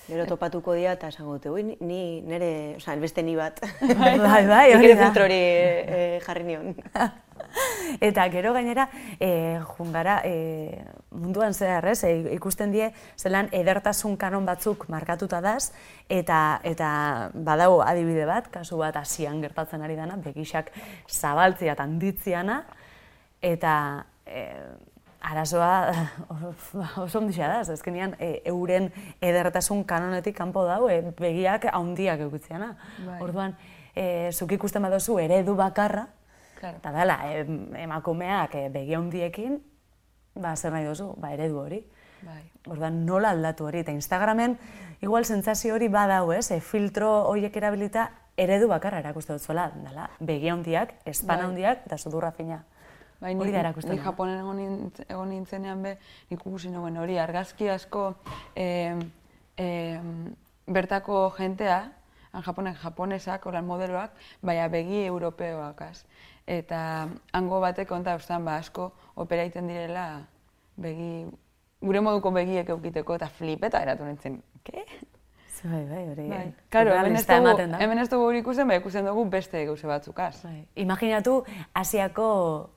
Gero 0.03 0.25
topatuko 0.27 0.73
dira 0.75 0.91
eta 0.97 1.07
esango 1.07 1.37
dute, 1.37 1.49
ui, 1.49 1.63
ni- 1.63 1.77
ni 1.79 2.21
nere, 2.27 2.75
osea, 2.75 2.97
beste 2.99 3.23
ni 3.23 3.37
bat. 3.39 3.61
bai, 3.79 4.45
bai, 4.47 4.73
hori 4.75 4.89
da. 4.93 5.05
filtro 5.05 5.23
hori 5.29 5.37
eh, 5.39 6.19
jarri 6.25 6.43
nion. 6.43 6.75
Eta 8.01 8.25
gero 8.33 8.53
gainera, 8.53 8.87
e, 9.19 9.59
jungara, 9.75 10.21
e, 10.25 10.83
munduan 11.11 11.53
zehar, 11.53 11.85
ez, 11.91 12.03
e, 12.03 12.13
ikusten 12.35 12.71
die, 12.73 12.91
zelan 13.17 13.49
edertasun 13.53 14.17
kanon 14.17 14.45
batzuk 14.45 14.87
markatuta 14.89 15.41
daz, 15.43 15.71
eta, 16.09 16.59
eta 16.67 16.89
badago 17.33 17.81
adibide 17.85 18.25
bat, 18.29 18.49
kasu 18.53 18.79
bat 18.81 18.97
hasian 18.99 19.41
gertatzen 19.43 19.83
ari 19.85 19.97
dana, 19.99 20.17
begisak 20.17 20.71
zabaltzia 21.09 21.75
eta 21.75 21.85
handitziana, 21.85 22.63
eta 23.43 23.75
e, 24.25 24.47
arazoa 25.23 25.93
oso 27.05 27.21
ondixea 27.21 27.47
da, 27.47 27.61
azkenean 27.73 28.17
e, 28.19 28.41
euren 28.51 28.89
edertasun 29.23 29.85
kanonetik 29.87 30.35
kanpo 30.37 30.65
dau, 30.67 30.89
e, 30.89 30.99
begiak 31.19 31.69
handiak 31.71 32.25
eukitzeana. 32.25 32.73
Bai. 33.05 33.21
Orduan, 33.23 33.55
e, 33.95 34.31
zuk 34.33 34.51
ikusten 34.57 34.83
baduzu 34.83 35.19
eredu 35.23 35.55
bakarra, 35.59 36.07
Claro. 36.63 36.77
Eta 36.77 36.91
dela, 36.95 37.17
em, 37.35 37.75
emakumeak 37.75 38.53
eh, 38.55 38.69
begi 38.71 38.93
handiekin, 38.95 39.57
ba, 40.31 40.53
zer 40.55 40.71
nahi 40.71 40.85
duzu, 40.87 41.09
ba, 41.19 41.33
eredu 41.35 41.57
hori. 41.59 41.81
Bai. 42.23 42.39
Orduan, 42.71 43.01
nola 43.03 43.33
aldatu 43.35 43.65
hori, 43.67 43.81
eta 43.83 43.91
Instagramen, 43.91 44.53
igual 45.03 45.25
sentsazio 45.27 45.73
hori 45.75 45.89
badau, 45.91 46.31
ez, 46.31 46.45
e, 46.55 46.61
filtro 46.63 47.09
horiek 47.27 47.57
erabilita, 47.59 48.05
eredu 48.39 48.69
bakarra 48.71 49.01
erakuste 49.03 49.35
dut 49.35 49.43
zuela, 49.43 49.65
dela, 49.75 50.05
begi 50.21 50.47
handiak, 50.53 50.93
espan 51.03 51.41
Bai. 51.41 51.47
handiak, 51.49 51.83
eta 51.89 51.97
sudurra 51.97 52.31
fina. 52.31 52.61
Bai, 53.19 53.35
Hori 53.35 53.51
da 53.51 53.59
erakusten 53.65 53.97
ni. 53.97 53.99
Japonen 54.05 54.39
egon, 54.39 54.61
nintz- 54.63 55.03
egon 55.09 55.35
nintzenean 55.35 55.83
be, 55.83 55.97
nik 56.29 56.39
ikusi 56.39 56.71
nuen 56.71 56.95
hori, 56.95 57.17
argazki 57.19 57.67
asko 57.75 58.13
em, 58.55 59.03
em, 59.57 60.33
bertako 60.65 61.25
jentea, 61.35 61.81
han 62.33 62.41
Japonek 62.41 62.79
japonesak, 62.81 63.45
oran 63.45 63.67
modeloak, 63.67 64.15
baina 64.41 64.69
begi 64.71 65.03
europeoak, 65.05 65.81
az. 65.81 66.05
Eta 66.47 67.07
hango 67.31 67.59
batek 67.63 67.87
konta 67.87 68.15
ustan, 68.19 68.43
ba, 68.45 68.57
asko 68.59 68.91
opera 69.15 69.43
egiten 69.45 69.67
direla 69.67 70.21
begi, 70.75 71.25
gure 71.81 72.01
moduko 72.01 72.31
begiek 72.35 72.69
eukiteko, 72.69 73.15
eta 73.15 73.27
flipeta 73.29 73.81
eratu 73.83 74.03
nintzen, 74.03 74.41
ke? 74.63 74.83
Bai, 75.63 75.85
bai, 75.87 76.01
hori. 76.09 76.23
Bai. 76.27 76.47
Claro, 76.69 76.91
hemen 76.91 77.15
ez 77.15 77.23
dugu, 77.25 77.53
hemen 77.79 77.99
ez 78.01 78.09
dugu 78.11 78.25
hori 78.27 78.39
ikusten, 78.41 78.67
bai 78.67 78.81
ikusten 78.81 79.05
dugu 79.07 79.23
beste 79.31 79.61
gauze 79.65 79.87
batzukaz. 79.87 80.41
Bai. 80.43 80.65
Imaginatu, 80.75 81.37
Asiako 81.73 82.25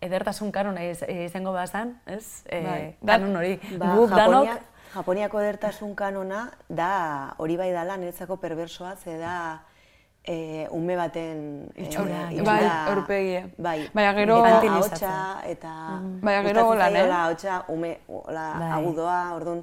edertasun 0.01 0.53
kanona 0.55 0.85
iz- 0.87 1.03
izango 1.25 1.51
bazan, 1.53 1.97
ez? 2.07 2.45
E, 2.47 2.61
Bai. 2.63 2.97
Kanon 3.05 3.35
hori, 3.41 3.57
Ba, 3.81 3.91
guk 3.97 4.11
danok, 4.15 4.47
Japonia, 4.47 4.61
Japoniako 4.95 5.41
edertasun 5.41 5.97
kanona 5.99 6.45
da 6.69 7.35
hori 7.39 7.57
bai 7.57 7.73
dala 7.73 7.97
niretzako 7.97 8.37
perversoa, 8.37 8.95
ze 8.97 9.19
da 9.19 9.65
e, 10.27 10.67
ume 10.71 10.97
baten 10.97 11.69
e, 11.75 11.83
Itxura, 11.85 12.31
bai, 12.45 12.65
aurpegia. 12.91 13.47
Bai, 13.59 13.89
Baina 13.95 14.13
gero- 14.15 14.43
ahotsa 14.45 15.41
eta 15.47 15.73
Baina 16.23 16.43
gero 16.43 16.67
holan, 16.69 16.97
eh? 16.97 17.13
ahotsa 17.13 17.65
ume 17.69 17.99
hola 18.09 18.47
Bai. 18.59 18.71
agudoa, 18.73 19.33
orduan 19.35 19.63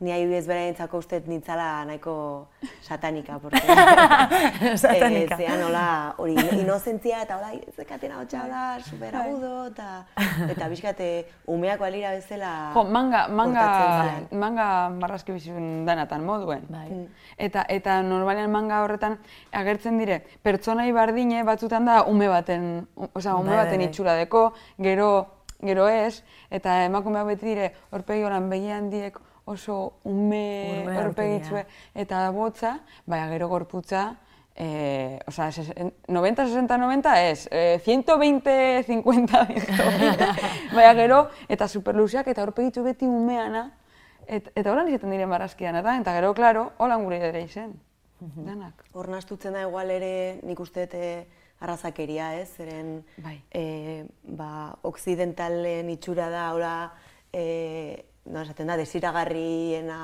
ni 0.00 0.10
adibidez 0.12 0.46
beraientzako 0.50 0.98
uste 0.98 1.20
dut 1.20 1.28
nintzala 1.30 1.84
nahiko 1.86 2.48
satanika, 2.82 3.38
porque 3.38 3.60
Satanika. 4.76 5.36
Eh, 5.36 5.38
zean 5.38 5.62
hola 5.62 6.14
hori 6.18 6.34
inozentzia 6.58 7.22
eta 7.22 7.36
hola 7.38 7.52
zekaten 7.76 8.12
ahotsa 8.12 8.42
hola 8.44 8.62
super 8.82 9.14
agudo 9.16 9.66
eta 9.70 10.04
eta 10.50 10.68
bizkate 10.68 11.08
umeak 11.46 11.78
balira 11.80 12.10
bezala 12.16 12.72
Jo, 12.74 12.84
manga, 12.84 13.28
manga, 13.28 13.66
manga 14.32 14.66
marrazki 14.90 15.32
bizun 15.32 15.86
danatan 15.86 16.24
moduen. 16.26 16.66
Bai. 16.68 16.88
Eta, 17.38 17.64
eta 17.68 18.00
normalean 18.02 18.50
manga 18.50 18.82
horretan 18.84 19.18
agertzen 19.52 19.98
dire, 19.98 20.20
pertsonai 20.42 20.90
bardine 20.92 21.44
batzutan 21.46 21.86
da 21.86 22.02
ume 22.10 22.28
baten, 22.28 22.86
osea, 23.14 23.36
ume 23.36 23.50
Bai, 23.54 23.56
bai, 23.56 23.64
baten 23.64 23.78
bai. 23.78 23.88
itxura 23.88 24.16
deko, 24.18 24.42
gero, 24.82 25.10
gero 25.62 25.86
ez, 25.88 26.22
eta 26.50 26.82
emakumeak 26.88 27.26
beti 27.30 27.46
dire, 27.52 27.70
horpegi 27.94 28.26
horan 28.26 28.50
begi 28.50 28.70
handiek 28.74 29.18
oso 29.44 30.00
ume 30.04 30.84
horpegitzue 30.98 31.64
eta 31.94 32.28
botza, 32.30 32.78
baina 33.06 33.28
gero 33.28 33.48
gorputza, 33.48 34.16
eh, 34.56 35.18
o 35.26 35.30
sea, 35.30 35.50
90, 35.50 36.46
60, 36.46 36.78
90 36.78 37.30
ez, 37.30 37.48
eh, 37.50 37.80
120, 37.84 38.84
50, 38.86 39.46
120. 39.46 40.26
baina 40.76 40.94
gero, 40.94 41.28
eta 41.48 41.68
superluzeak 41.68 42.28
eta 42.28 42.42
horpegitzu 42.42 42.84
beti 42.84 43.06
umeana, 43.06 43.70
et, 44.26 44.50
eta 44.54 44.72
holan 44.72 44.88
izaten 44.88 45.10
diren 45.10 45.28
marrazkian, 45.28 45.76
eta, 45.76 45.96
eta 46.00 46.14
gero, 46.16 46.34
klaro, 46.34 46.70
holan 46.78 47.04
gure 47.04 47.20
ere 47.28 47.42
izen. 47.44 47.74
Danak. 48.24 48.86
Hor 48.96 49.10
nastutzen 49.12 49.52
da 49.52 49.66
igual 49.66 49.90
ere 49.92 50.40
nik 50.48 50.60
uste 50.62 50.86
eh, 50.96 51.26
arrazakeria, 51.60 52.34
ez? 52.40 52.48
Zeren 52.56 53.02
Bai. 53.18 53.36
eh, 53.50 54.06
ba, 54.22 54.78
okzidentalen 54.82 55.90
itxura 55.92 56.30
da, 56.32 56.46
hola, 56.54 56.74
eh, 57.32 58.04
no, 58.24 58.42
esaten 58.42 58.70
da, 58.70 58.76
desiragarriena 58.80 59.98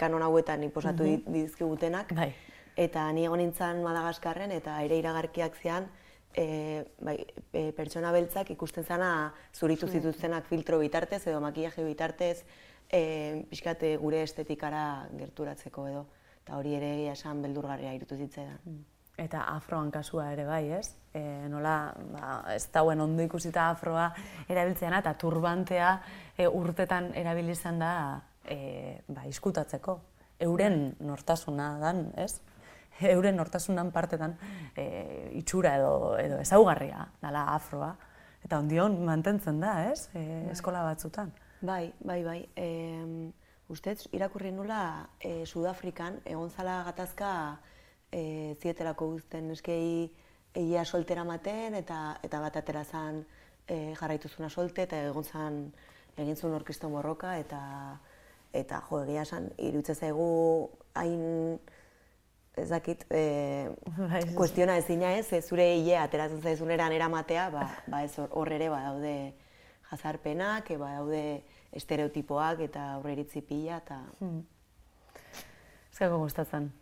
kanon 0.00 0.24
hauetan 0.26 0.64
inposatu 0.66 1.04
mm 1.04 1.32
dizkigutenak. 1.32 2.12
Bai. 2.16 2.32
Eta 2.76 3.06
ni 3.12 3.24
egon 3.24 3.40
nintzen 3.40 3.80
Madagaskarren 3.84 4.52
eta 4.52 4.76
ere 4.84 4.98
iragarkiak 5.00 5.56
zian, 5.62 5.88
e, 6.36 6.84
bai, 7.00 7.16
e, 7.52 7.70
pertsona 7.76 8.12
beltzak 8.12 8.50
ikusten 8.52 8.84
zana 8.84 9.32
zuritu 9.54 9.88
zituztenak 9.88 10.46
filtro 10.50 10.78
bitartez 10.78 11.22
edo 11.26 11.40
makillaje 11.40 11.84
bitartez, 11.84 12.44
e, 12.92 13.44
pixkate 13.50 13.96
gure 14.02 14.22
estetikara 14.22 15.08
gerturatzeko 15.16 15.88
edo. 15.88 16.04
Eta 16.44 16.60
hori 16.60 16.76
ere 16.78 16.92
egia 16.98 17.16
esan 17.16 17.40
beldurgarria 17.42 17.96
irutu 17.96 18.16
zitzaidan. 18.16 18.84
Eta 19.16 19.46
afroan 19.48 19.88
kasua 19.90 20.26
ere 20.34 20.44
bai, 20.44 20.66
ez? 20.76 20.90
E, 21.16 21.20
nola, 21.48 21.76
ba, 22.12 22.32
ez 22.52 22.66
dauen 22.72 23.00
ondo 23.00 23.24
ikusita 23.24 23.70
afroa 23.70 24.10
erabiltzeana 24.52 24.98
eta 25.00 25.14
turbantea 25.16 25.94
e, 26.36 26.44
urtetan 26.46 27.14
erabili 27.16 27.54
izan 27.56 27.80
da 27.80 27.92
e, 28.44 29.00
ba, 29.08 29.24
iskutatzeko. 29.24 29.96
Euren 30.44 30.90
nortasuna 31.00 31.70
dan, 31.80 32.10
ez? 32.20 32.42
Euren 33.14 33.36
nortasunan 33.40 33.88
partetan 33.92 34.36
e, 34.76 34.84
itxura 35.40 35.76
edo, 35.78 35.94
edo 36.20 36.40
ezaugarria 36.42 37.06
dala 37.22 37.46
afroa. 37.54 37.94
Eta 38.44 38.60
ondion 38.60 38.98
mantentzen 39.04 39.62
da, 39.64 39.78
ez? 39.90 40.10
E, 40.12 40.44
eskola 40.52 40.84
batzutan. 40.84 41.32
Bai, 41.64 41.88
bai, 42.04 42.20
bai. 42.24 42.38
E, 42.52 42.68
ustez, 43.72 44.02
irakurri 44.12 44.52
nula 44.52 45.08
e, 45.20 45.46
Sudafrikan, 45.48 46.20
egon 46.28 46.52
zala 46.52 46.82
gatazka 46.90 47.30
e, 48.16 48.54
zietelako 48.62 49.10
guzten 49.16 49.50
eskei 49.52 50.08
egia 50.56 50.84
soltera 50.84 51.24
maten 51.28 51.76
eta, 51.76 52.16
eta 52.24 52.40
bat 52.40 52.56
atera 52.56 52.84
zan 52.84 53.22
e, 53.68 53.94
jarraitu 53.98 54.30
zuna 54.32 54.48
solte 54.48 54.86
eta 54.86 55.02
egon 55.10 55.24
zan 55.24 55.64
egin 56.16 56.36
zuen 56.36 56.54
orkeston 56.56 56.94
borroka 56.96 57.36
eta 57.38 57.60
eta 58.56 58.80
jo, 58.88 59.02
egia 59.04 59.26
esan, 59.26 59.50
irutze 59.60 59.94
zaigu 59.94 60.28
hain 60.96 61.58
ez 62.56 62.70
dakit, 62.70 63.02
e, 63.12 63.68
Bai, 64.12 64.22
kuestiona 64.38 64.78
ezina 64.80 65.12
ez, 65.18 65.26
ze 65.28 65.42
zure 65.42 65.66
hile 65.76 65.98
ateratzen 66.00 66.40
zaizuneran 66.40 66.94
eramatea, 66.96 67.50
ba, 67.52 67.66
ba 67.86 68.00
ez 68.06 68.14
hor, 68.16 68.52
ere 68.52 68.70
badaude 68.72 69.12
jazarpenak, 69.90 70.72
e, 70.72 70.78
badaude 70.80 71.22
estereotipoak 71.76 72.64
eta 72.70 72.94
aurreiritzi 72.94 73.44
pila 73.44 73.82
eta 73.84 74.00
Ez 75.92 76.00
gago 76.00 76.18
gustatzen. 76.24 76.72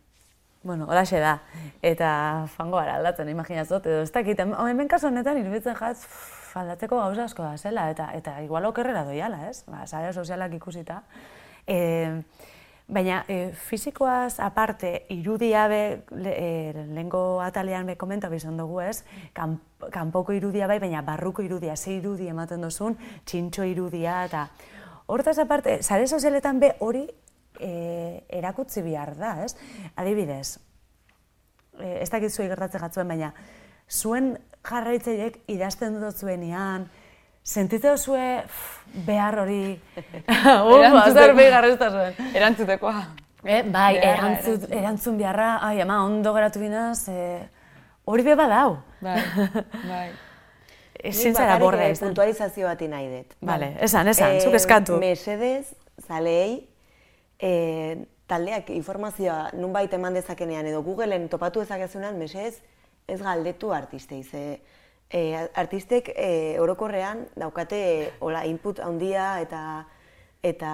Bueno, 0.65 0.87
holaxe 0.89 1.19
da. 1.21 1.43
Eta 1.85 2.47
fango 2.49 2.79
gara 2.79 2.95
aldatzen, 2.97 3.29
imaginatzot, 3.29 3.85
edo 3.85 4.01
ez 4.01 4.11
dakit, 4.11 4.39
hem- 4.41 4.55
hemen 4.57 4.87
kasu 4.89 5.11
honetan 5.11 5.37
iruditzen 5.37 5.75
jatz, 5.77 5.99
pff, 6.07 6.57
aldatzeko 6.57 6.97
gauza 6.97 7.27
asko 7.29 7.43
da 7.43 7.57
zela, 7.57 7.83
eta, 7.91 8.07
eta 8.17 8.41
igual 8.41 8.65
okerrera 8.65 9.03
doiala, 9.05 9.43
ez? 9.51 9.61
Ba, 9.69 9.85
sare 9.85 10.11
sozialak 10.11 10.55
ikusita. 10.57 11.03
E, 11.67 11.77
baina 12.87 13.19
e, 13.27 13.51
fizikoaz 13.53 14.39
aparte, 14.39 15.05
irudia 15.13 15.67
be, 15.67 16.01
le, 16.17 16.33
e, 16.33 16.85
lehenko 16.95 17.41
atalean 17.45 17.85
be 17.85 17.95
komenta 17.95 18.33
izan 18.33 18.57
dugu, 18.57 18.81
ez? 18.81 19.03
Kan, 19.33 19.59
kanpoko 19.91 20.33
irudia 20.33 20.65
bai, 20.65 20.79
baina 20.79 21.03
barruko 21.05 21.45
irudia, 21.45 21.75
ze 21.77 21.93
irudi 21.99 22.27
ematen 22.27 22.65
duzun, 22.65 22.97
txintxo 23.25 23.69
irudia, 23.69 24.23
eta 24.25 24.49
Hortaz 25.07 25.37
aparte, 25.37 25.83
sare 25.83 26.07
sozialetan 26.07 26.59
be 26.59 26.71
hori 26.81 27.03
e, 27.59 28.23
erakutzi 28.29 28.83
behar 28.85 29.15
da, 29.19 29.35
ez? 29.45 29.55
Adibidez, 29.95 30.57
e, 31.79 32.01
ez 32.01 32.09
dakit 32.09 32.33
zuei 32.33 32.49
gertatzen 32.51 32.83
jatzuen, 32.83 33.07
baina 33.07 33.33
zuen 33.89 34.35
jarraitzaileek 34.65 35.43
idazten 35.51 35.99
dut 36.01 36.17
zuenean, 36.17 36.87
sentitzen 37.45 37.93
duzue 37.93 38.43
behar 39.05 39.37
hori... 39.43 39.75
Ufa, 40.25 41.05
zer 41.11 41.35
behi 41.37 41.51
zuen. 41.77 42.33
Erantzutekoa. 42.33 43.03
Eh, 43.45 43.61
bai, 43.69 43.93
erantzut, 44.01 44.65
erantzun 44.73 45.19
beharra, 45.19 45.59
ai, 45.61 45.77
ama, 45.83 45.99
ondo 46.07 46.33
geratu 46.33 46.59
binaz, 46.63 47.07
eh, 47.13 47.43
hori 48.09 48.23
be 48.25 48.33
badau. 48.35 48.79
Bai, 49.05 49.19
bai. 49.91 50.07
Ezin 51.05 51.35
zara 51.37 51.59
borda 51.61 51.85
izan. 51.91 52.09
Puntualizazio 52.09 52.65
bati 52.65 52.87
nahi 52.89 53.11
dut. 53.11 53.35
Vale, 53.45 53.75
esan, 53.85 54.09
esan, 54.09 54.39
zuk 54.41 54.57
eskatu. 54.57 54.97
Mesedez, 54.97 55.75
zaleei, 56.07 56.63
eh, 57.39 58.05
taldeak 58.27 58.69
informazioa 58.69 59.51
nunbait 59.53 59.93
eman 59.93 60.13
dezakenean 60.13 60.65
edo 60.65 60.81
Googleen 60.83 61.29
topatu 61.29 61.59
dezakezunan, 61.59 62.17
mesedez, 62.17 62.61
ez 63.07 63.21
galdetu 63.21 63.71
artistei, 63.73 64.23
ze 64.23 64.61
e, 65.09 65.49
artistek 65.53 66.09
e, 66.15 66.57
orokorrean 66.59 67.25
daukate 67.37 68.13
hola 68.19 68.45
input 68.45 68.79
handia 68.79 69.39
eta 69.41 69.61
eta 70.45 70.71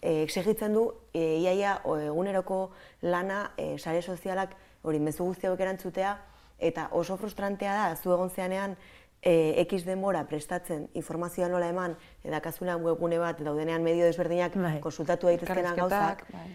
e, 0.00 0.22
exigitzen 0.22 0.74
du 0.74 0.88
e, 1.12 1.38
iaia 1.42 1.78
eguneroko 1.84 2.70
lana 3.02 3.52
e, 3.56 3.76
sare 3.78 4.02
sozialak 4.02 4.54
hori 4.82 5.00
mezu 5.02 5.24
guzti 5.24 5.48
hauek 5.48 5.60
erantzutea 5.60 6.16
eta 6.58 6.88
oso 6.92 7.16
frustrantea 7.16 7.74
da 7.74 7.96
zu 7.96 8.12
egon 8.14 8.30
zeanean 8.30 8.76
e, 9.22 9.64
X 9.68 9.84
denbora 9.84 10.24
prestatzen 10.26 10.88
informazioa 10.94 11.48
nola 11.48 11.68
eman 11.68 11.96
eta 12.24 12.52
webgune 12.78 13.18
bat 13.18 13.40
daudenean 13.40 13.82
medio 13.82 14.04
desberdinak 14.04 14.54
bai. 14.54 14.80
konsultatu 14.80 15.26
daitezkenak 15.26 15.76
gauzak. 15.76 16.24
Bai 16.32 16.48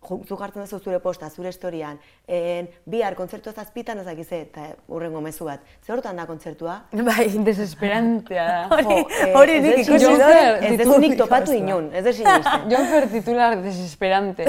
zu 0.00 0.36
jartzen 0.38 0.62
duzu 0.62 0.78
zure 0.78 0.98
posta, 1.02 1.28
zure 1.28 1.50
historian, 1.50 1.98
en, 2.26 2.68
bihar 2.86 3.16
kontzertu 3.18 3.52
zazpitan 3.52 3.98
ezak 3.98 4.20
eta 4.22 4.66
urrengo 4.88 5.20
mezu 5.20 5.44
bat. 5.44 5.60
Zer 5.84 5.96
hortan 5.96 6.16
da 6.16 6.26
kontzertua? 6.26 6.78
Bai, 7.08 7.26
desesperantea 7.44 8.46
da. 8.46 8.78
Hori 9.38 9.58
eh, 9.58 9.62
nik 9.64 9.82
ikusi 9.84 10.04
dut. 10.06 10.22
Ez 10.62 10.76
dezu 10.78 10.98
nik 11.02 11.16
topatu 11.18 11.56
inun, 11.56 11.90
ez 11.92 12.04
desin 12.06 12.30
izten. 12.30 12.68
Jon 12.72 12.86
Fer 12.92 13.08
titular 13.12 13.58
desesperante. 13.64 14.46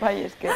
bai, 0.00 0.14
eske. 0.28 0.54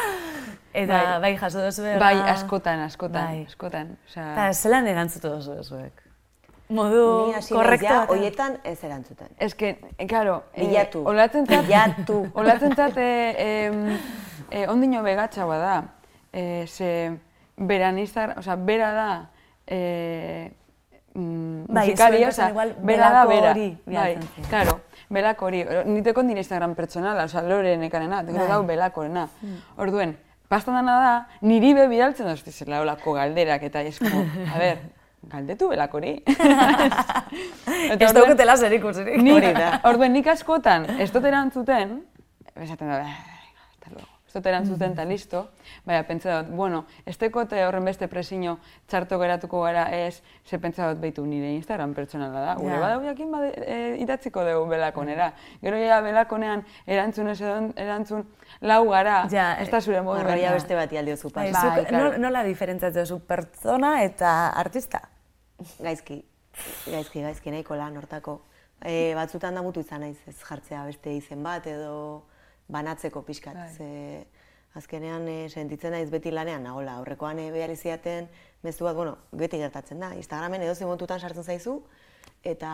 Eta 0.73 0.93
bai, 0.93 1.19
bai 1.21 1.35
jaso 1.37 1.61
duzu 1.61 1.83
Bai, 1.99 2.15
askotan, 2.33 2.79
askotan, 2.87 3.27
bai. 3.27 3.45
askotan. 3.47 3.97
Eta 4.15 4.51
zelan 4.53 4.87
erantzutu 4.87 5.29
duzu 5.35 5.61
zuek? 5.63 6.03
modu 6.73 7.33
korrektua. 7.49 8.05
Hoietan 8.11 8.57
ez 8.63 8.77
erantzuten. 8.83 9.29
Ez 9.37 9.53
que, 9.55 9.75
claro, 10.07 10.43
eh, 10.53 10.65
bilatu. 10.67 11.03
olatzen 11.07 11.45
zat, 11.45 11.65
bilatu. 11.67 12.23
Olatzen 12.39 12.75
zat, 12.75 12.97
eh, 12.97 13.99
eh, 14.49 14.65
ondino 14.69 15.03
begatxa 15.03 15.45
da. 15.45 15.83
Eh, 16.31 16.65
ze, 16.67 17.17
beran 17.57 17.99
izar, 17.99 18.37
oza, 18.37 18.55
bera 18.55 18.91
da, 18.93 19.29
eh, 19.67 20.51
mm, 21.13 21.65
bai, 21.67 21.87
musikari, 21.87 22.25
oza, 22.25 22.49
bera 22.79 23.09
da, 23.11 23.25
bera. 23.25 23.51
Hori, 23.51 23.77
bai, 23.85 24.17
claro, 24.49 24.79
belako 25.09 25.45
hori. 25.45 25.63
Niteko 25.85 26.23
nire 26.23 26.41
Instagram 26.41 26.73
pertsonala, 26.75 27.25
oza, 27.25 27.41
lore 27.41 27.77
nekanena, 27.77 28.23
teko 28.25 28.39
bai. 28.39 28.47
gau 28.47 28.63
belakorena. 28.65 29.27
Mm. 29.41 29.57
Orduen, 29.77 30.17
pastan 30.53 30.77
dana 30.77 30.97
da, 31.01 31.13
niri 31.49 31.73
be 31.77 31.87
bidaltzen 31.91 32.29
doztizela 32.29 32.83
olako 32.85 33.17
galderak, 33.17 33.65
eta 33.69 33.81
esko, 33.89 34.23
a 34.45 34.61
ber, 34.61 34.85
galdetu 35.33 35.71
belakori. 35.73 36.15
ez 37.97 38.13
dauketela 38.13 38.57
zer 38.57 38.77
ikusirik. 38.77 39.21
Hori 39.33 39.53
da. 39.57 39.75
Orduen, 39.89 40.13
nik 40.13 40.29
askotan, 40.35 40.89
ez 41.01 41.09
dut 41.13 41.25
erantzuten, 41.29 42.01
esaten 42.53 42.91
da, 42.93 43.03
dut 44.33 44.47
erantzuten 44.49 44.93
eta 44.95 45.05
listo. 45.07 45.43
Baina, 45.85 46.03
pentsa 46.07 46.41
dut, 46.41 46.51
bueno, 46.57 46.83
ez 47.05 47.15
tekote 47.21 47.61
horren 47.65 47.85
beste 47.85 48.07
presino 48.11 48.57
txarto 48.89 49.19
geratuko 49.21 49.61
gara 49.63 49.85
ez, 49.95 50.21
ze 50.45 50.59
pentsa 50.59 50.89
dut 50.91 51.01
behitu 51.01 51.25
nire 51.25 51.53
Instagram 51.55 51.93
pertsonala 51.93 52.41
da. 52.47 52.55
Gure 52.59 52.73
yeah. 52.73 52.83
bada 52.83 52.99
jakin 53.11 53.31
bade, 53.31 53.51
e, 53.61 53.79
idatziko 54.03 54.43
dugu 54.47 54.67
belakonera. 54.73 55.31
Gero 55.61 55.79
ja 55.81 56.01
belakonean 56.05 56.65
erantzun 56.87 57.29
ez 57.33 57.39
erantzun 57.41 58.25
lau 58.61 58.81
gara, 58.89 59.23
ja, 59.31 59.53
ez 59.61 59.69
da 59.71 59.81
zure 59.81 60.01
modu. 60.01 60.25
Beste 60.53 60.75
bat 60.75 60.91
aldiozu 60.93 61.29
pas. 61.29 61.49
Bai, 61.51 61.69
bai, 61.77 61.85
claro. 61.89 62.17
Nola 62.21 62.43
diferentzatzen 62.43 63.05
zu 63.05 63.19
pertsona 63.27 63.95
eta 64.03 64.49
artista? 64.59 65.01
Gaizki, 65.79 66.23
gaizki, 66.89 67.21
gaizki, 67.21 67.51
nahiko 67.53 67.77
lan 67.79 67.97
hortako. 67.97 68.41
E, 68.83 69.13
batzutan 69.15 69.55
da 69.55 69.63
mutu 69.63 69.79
izan 69.79 70.03
naiz 70.03 70.17
ez 70.27 70.37
jartzea 70.43 70.83
beste 70.89 71.13
izen 71.15 71.43
bat 71.43 71.67
edo 71.71 72.23
banatzeko 72.67 73.23
pixkat. 73.27 73.55
Bai. 73.55 73.69
Ze, 73.75 74.27
azkenean 74.73 75.27
e, 75.29 75.37
sentitzen 75.49 75.93
naiz 75.93 76.09
beti 76.09 76.31
lanean 76.33 76.63
nagola. 76.65 76.97
Horrekoan 77.01 77.39
e, 77.39 77.49
behar 77.53 77.73
iziaten 77.73 78.29
mezu 78.63 78.87
bat, 78.87 78.95
bueno, 78.97 79.17
beti 79.31 79.59
gertatzen 79.61 80.01
da. 80.01 80.13
Instagramen 80.17 80.63
edo 80.65 80.75
zimontutan 80.75 81.21
sartzen 81.21 81.43
zaizu, 81.43 81.77
eta 82.43 82.71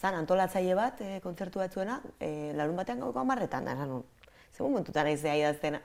zan 0.00 0.18
antolatzaile 0.18 0.74
bat 0.76 1.00
e, 1.04 1.12
kontzertu 1.24 1.62
batzuena, 1.62 2.00
e, 2.20 2.52
larun 2.58 2.76
batean 2.76 3.00
gauko 3.06 3.22
amarretan 3.22 3.68
da, 3.68 3.76
esan 3.78 4.02
Zer 4.50 4.66
momentutan 4.66 5.06
naiz 5.06 5.20
zea 5.22 5.36
idazten, 5.38 5.78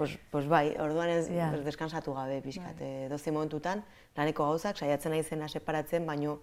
Pues, 0.00 0.18
pues 0.30 0.46
bai, 0.48 0.76
orduan 0.80 1.10
ez 1.12 1.26
yeah. 1.28 1.52
deskansatu 1.60 2.14
gabe 2.16 2.38
pixkat, 2.40 2.78
bai. 2.78 2.86
e, 3.04 3.08
dozi 3.10 3.30
momentutan, 3.36 3.82
laneko 4.16 4.46
gauzak, 4.48 4.78
saiatzen 4.80 5.12
nahi 5.12 5.22
zena 5.22 5.48
separatzen, 5.48 6.06
baino 6.08 6.38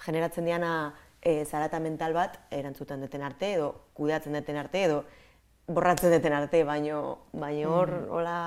generatzen 0.00 0.48
diana 0.48 0.70
e, 1.20 1.44
zarata 1.44 1.80
mental 1.80 2.14
bat 2.16 2.38
erantzuten 2.50 3.04
deten 3.04 3.22
arte, 3.26 3.52
edo 3.58 3.68
kudeatzen 3.98 4.32
deten 4.38 4.56
arte, 4.56 4.84
edo 4.88 5.02
borratzen 5.66 6.10
deten 6.10 6.32
arte, 6.32 6.64
baino, 6.64 7.18
baino 7.32 7.70
hor, 7.76 7.90
mm. 7.90 8.10
hola, 8.10 8.38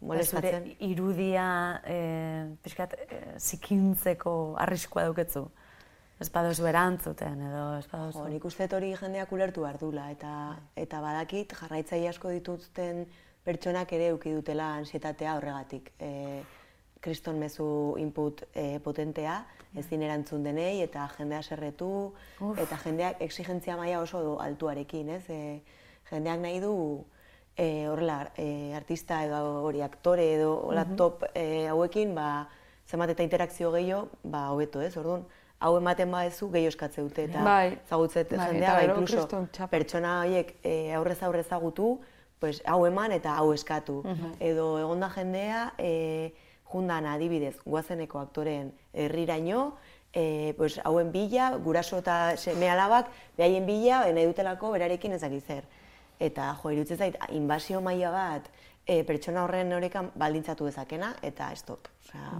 molestatzen. 0.00 0.70
irudia 0.80 1.46
e, 1.86 1.98
pixkat, 2.62 2.94
e, 2.94 3.20
zikintzeko 3.38 4.56
arriskoa 4.62 5.08
dauketzu? 5.08 5.46
Ez 6.22 6.28
badozu 6.30 6.66
erantzuten, 6.70 7.40
edo 7.48 7.64
ez 7.80 7.86
badozu... 7.90 8.24
nik 8.30 8.44
uste 8.46 8.68
hori 8.70 8.92
jendeak 8.98 9.32
ulertu 9.34 9.64
behar 9.66 9.78
dula, 9.80 10.08
eta, 10.14 10.32
eta 10.78 11.00
badakit 11.02 11.54
jarraitzaile 11.58 12.12
asko 12.12 12.30
dituzten 12.30 13.06
pertsonak 13.42 13.90
ere 13.96 14.12
eduki 14.12 14.34
dutela 14.36 14.76
ansietatea 14.78 15.34
horregatik. 15.38 15.90
E, 15.98 16.42
kriston 17.02 17.40
mezu 17.42 17.66
input 17.98 18.44
e, 18.54 18.78
potentea, 18.78 19.40
ezin 19.74 20.04
erantzun 20.06 20.44
denei, 20.46 20.82
eta 20.84 21.08
jendea 21.16 21.40
serretu, 21.42 22.12
eta 22.62 22.78
jendeak 22.84 23.22
exigentzia 23.24 23.74
maila 23.80 24.04
oso 24.04 24.36
altuarekin, 24.44 25.10
ez? 25.16 25.24
E, 25.26 25.40
jendeak 26.10 26.40
nahi 26.40 26.60
du 26.60 26.74
e, 27.56 27.88
horrela 27.88 28.32
e, 28.36 28.72
artista 28.74 29.22
edo 29.24 29.62
hori 29.62 29.82
aktore 29.82 30.34
edo 30.34 30.54
hola 30.68 30.84
top 30.96 31.24
e, 31.34 31.68
hauekin, 31.68 32.14
ba, 32.14 32.48
zemat 32.88 33.12
eta 33.14 33.22
interakzio 33.22 33.72
gehiago, 33.72 34.08
ba, 34.24 34.48
hobeto, 34.52 34.82
ez? 34.82 34.96
Orduan, 34.96 35.24
hau 35.62 35.76
ematen 35.78 36.10
badezu 36.10 36.50
gehi 36.52 36.66
oskatze 36.68 37.04
dute, 37.04 37.26
eta 37.30 37.44
bai. 37.46 37.78
zagutzet 37.88 38.32
bai, 38.34 38.48
jendea, 38.50 38.74
ba, 38.74 38.86
inkluso, 38.88 39.46
pertsona 39.70 40.18
horiek 40.22 40.56
e, 40.62 40.92
aurrez 40.98 41.20
aurrez 41.22 41.46
zagutu, 41.46 41.94
pues, 42.42 42.60
hau 42.66 42.82
eman 42.88 43.12
eta 43.14 43.36
hau 43.38 43.52
eskatu. 43.54 44.00
Edo 44.40 44.74
egonda 44.80 45.10
jendea, 45.14 45.72
e, 45.78 46.32
jundan 46.72 47.06
adibidez, 47.06 47.58
guazeneko 47.64 48.18
aktoreen 48.18 48.72
herriraino, 48.92 49.76
e, 50.12 50.54
pues, 50.56 50.80
hauen 50.84 51.12
bila, 51.12 51.52
guraso 51.62 52.00
eta 52.02 52.36
seme 52.36 52.68
alabak, 52.72 53.12
behaien 53.38 53.68
bila, 53.68 54.02
nahi 54.10 54.26
dutelako 54.26 54.72
berarekin 54.74 55.14
ezak 55.20 55.38
zer. 55.46 55.68
Eta, 56.22 56.52
jo, 56.60 56.70
irutzen 56.70 57.00
zait, 57.00 57.16
inbasio 57.34 57.80
maila 57.82 58.12
bat, 58.14 58.50
e, 58.86 59.02
pertsona 59.06 59.42
horren 59.46 59.72
horekan 59.74 60.10
baldintzatu 60.18 60.66
dezakena, 60.66 61.12
eta 61.22 61.50
ez 61.54 61.62
dut. 61.66 61.88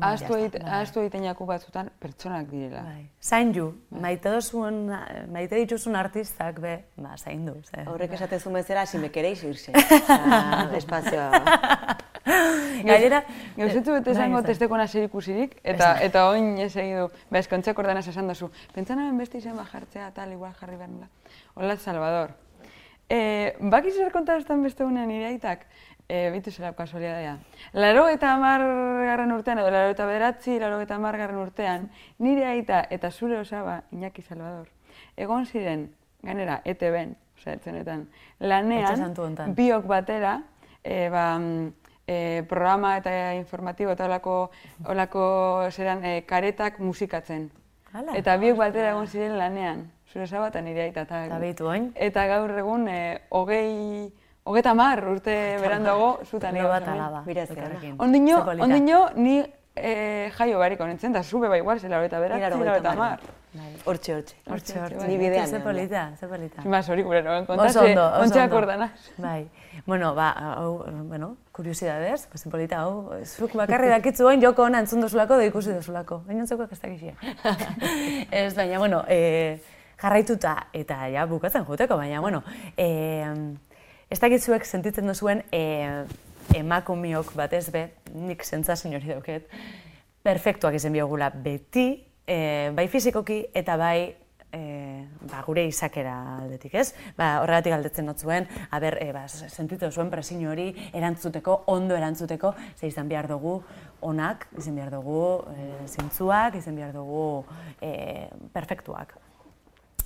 Ahaztu 0.02 1.00
egiten 1.00 1.24
jaku 1.24 1.46
batzutan 1.48 1.88
pertsonak 2.02 2.50
direla. 2.50 2.82
Bai. 2.84 3.06
Zain 3.22 3.52
ju, 3.54 3.68
maite 4.04 4.32
duzun, 4.34 4.84
maite 5.32 5.60
dituzun 5.62 5.96
artistak, 5.96 6.60
be, 6.62 6.76
ba, 6.96 7.16
zain 7.16 7.46
du. 7.46 7.56
Ze. 7.70 7.86
Horrek 7.88 8.14
esatezu 8.18 8.52
mezera, 8.54 8.84
si 8.86 8.98
me 8.98 9.10
queréis 9.14 9.42
irse. 9.48 9.72
espazioa. 10.80 11.42
Gainera, 12.82 13.22
gauzetu 13.56 13.96
bete 13.96 14.14
zango 14.14 14.42
testeko 14.46 14.78
naser 14.78 15.06
ikusirik, 15.08 15.56
eta, 15.64 15.94
eta 16.04 16.26
oin 16.30 16.54
ez 16.62 16.70
egidu, 16.76 17.08
ba, 17.30 17.42
eskontzak 17.42 17.78
ordean 17.78 18.02
esan 18.02 18.30
duzu, 18.30 18.50
pentsan 18.74 19.02
hemen 19.02 19.18
beste 19.22 19.42
izan 19.42 19.58
bajartzea, 19.58 20.10
tal, 20.14 20.34
igual 20.34 20.54
jarri 20.60 20.78
behar 20.78 20.90
nula. 20.90 21.10
Hola, 21.54 21.76
Salvador. 21.78 22.36
Eh, 23.12 23.56
bakiz 23.60 23.92
zer 23.98 24.08
kontaraztan 24.12 24.62
beste 24.64 24.86
unean 24.88 25.10
ireitak? 25.12 25.66
e, 26.12 26.30
bitu 26.30 26.50
zela 26.50 26.72
kasualidadea. 26.76 27.38
Laro 27.72 28.06
eta 28.12 28.34
garren 28.38 29.32
urtean, 29.32 29.62
edo 29.62 29.70
laro 29.72 29.92
eta 29.94 30.06
bederatzi, 30.06 30.58
laro 30.60 30.80
eta 30.80 30.98
garren 30.98 31.38
urtean, 31.40 31.90
nire 32.18 32.44
aita 32.46 32.86
eta 32.90 33.10
zure 33.10 33.38
osaba, 33.38 33.82
Iñaki 33.92 34.22
Salvador, 34.22 34.68
egon 35.16 35.46
ziren, 35.46 35.90
ganera, 36.22 36.60
ete 36.64 36.90
ben, 36.90 37.16
oza, 37.38 37.54
etzenetan, 37.54 38.08
lanean, 38.40 39.14
biok 39.56 39.86
batera, 39.86 40.42
e, 40.84 41.08
ba, 41.08 41.40
e, 42.06 42.44
programa 42.48 42.96
eta 42.98 43.34
informatibo 43.34 43.92
eta 43.92 44.06
olako, 44.06 44.50
olako 44.84 45.24
zeran, 45.70 46.04
e, 46.04 46.22
karetak 46.26 46.78
musikatzen. 46.78 47.50
Hala. 47.92 48.16
Eta 48.16 48.36
biok 48.36 48.56
batera 48.56 48.92
egon 48.92 49.06
ziren 49.06 49.38
lanean. 49.38 49.90
Zure 50.12 50.26
saba 50.26 50.48
eta 50.52 50.60
nire 50.60 50.82
aita. 50.88 51.06
Eta, 51.06 51.24
Eta 51.26 51.38
behitu 51.40 51.66
oin. 51.66 51.90
Eta 51.96 52.26
gaur 52.28 52.52
egun, 52.64 52.86
eh, 52.88 53.22
hogei, 53.30 54.12
hogeta 54.44 54.74
mar 54.74 55.02
urte 55.08 55.36
berandago, 55.62 56.20
zutan 56.28 56.58
Lo 56.60 56.68
bat 56.68 56.88
alaba. 56.88 57.24
Ondino, 57.98 58.42
ondino, 58.60 59.06
ni 59.16 59.42
eh, 59.74 60.30
jaio 60.36 60.58
bariko 60.58 60.86
nintzen, 60.86 61.12
da 61.12 61.22
zube 61.22 61.48
bai 61.48 61.62
igual, 61.62 61.80
zela 61.80 62.02
eta 62.04 62.20
beratzi, 62.20 62.44
Mira, 62.44 62.58
zela 62.58 62.76
eta 62.82 62.94
mar. 62.98 63.22
Bai. 63.52 63.72
Hortxe, 63.84 64.14
hortxe. 64.14 64.36
Hortxe, 64.48 64.78
hortxe. 64.80 65.06
Ni 65.08 65.18
bidean 65.20 65.46
Ze 65.46 65.60
polita, 65.60 66.10
ze 66.16 66.26
polita. 66.26 66.62
Mas 66.64 66.88
hori 66.88 67.02
gure 67.04 67.20
noen 67.22 67.44
oso 67.48 67.82
ontxe 67.84 68.40
akordanaz. 68.40 68.92
Bai. 69.18 69.50
Bueno, 69.84 70.14
ba, 70.14 70.30
hau, 70.56 70.84
bueno, 71.08 71.36
kuriosidadez, 71.52 72.26
pues 72.28 72.44
polita 72.48 72.80
hau, 72.80 73.10
zuk 73.24 73.56
bakarri 73.58 73.88
dakitzu 73.88 74.26
oin 74.28 74.40
joko 74.40 74.64
ona 74.64 74.80
entzun 74.80 75.00
dozulako 75.04 75.36
da 75.36 75.44
ikusi 75.48 75.72
dozulako. 75.72 76.22
Baina 76.26 76.44
ez 76.44 76.78
dakixia. 76.80 77.14
ez, 78.30 78.54
baina, 78.54 78.78
bueno, 78.78 79.04
e, 79.08 79.60
jarraituta 80.02 80.56
eta 80.74 81.06
ja 81.12 81.26
bukatzen 81.30 81.66
joteko, 81.68 81.96
baina, 81.96 82.20
bueno, 82.20 82.42
e, 82.76 82.88
ez 84.10 84.18
dakitzuek 84.20 84.66
sentitzen 84.66 85.06
duzuen 85.08 85.44
e, 85.52 85.62
emakumiok 86.58 87.34
batez 87.38 87.68
be, 87.72 87.86
nik 88.12 88.42
sentsazio 88.44 88.92
hori 88.98 89.14
dauket, 89.14 89.46
perfektuak 90.22 90.74
izen 90.78 90.92
biogula 90.94 91.30
beti, 91.30 91.86
e, 92.26 92.70
bai 92.74 92.88
fizikoki 92.90 93.44
eta 93.54 93.78
bai 93.80 94.12
e, 94.52 95.06
ba, 95.30 95.40
gure 95.46 95.64
izakera 95.66 96.14
aldetik, 96.36 96.74
ez? 96.76 96.92
Ba, 97.16 97.40
horregatik 97.42 97.74
galdetzen 97.74 98.10
dut 98.10 98.20
zuen, 98.20 98.46
aber, 98.70 98.98
e, 99.02 99.10
ba, 99.14 99.24
sentitu 99.28 99.90
zuen 99.90 100.12
presio 100.12 100.52
hori 100.52 100.68
erantzuteko, 100.92 101.62
ondo 101.72 101.96
erantzuteko, 101.96 102.54
ze 102.76 102.90
izan 102.92 103.08
behar 103.08 103.30
dugu 103.30 103.60
onak, 104.02 104.48
izan 104.58 104.76
behar 104.78 104.92
dugu 104.92 105.24
e, 105.54 105.68
zintzuak, 105.88 106.60
izan 106.60 106.76
behar 106.78 106.94
dugu 106.96 107.44
e, 107.80 108.28
perfektuak. 108.52 109.16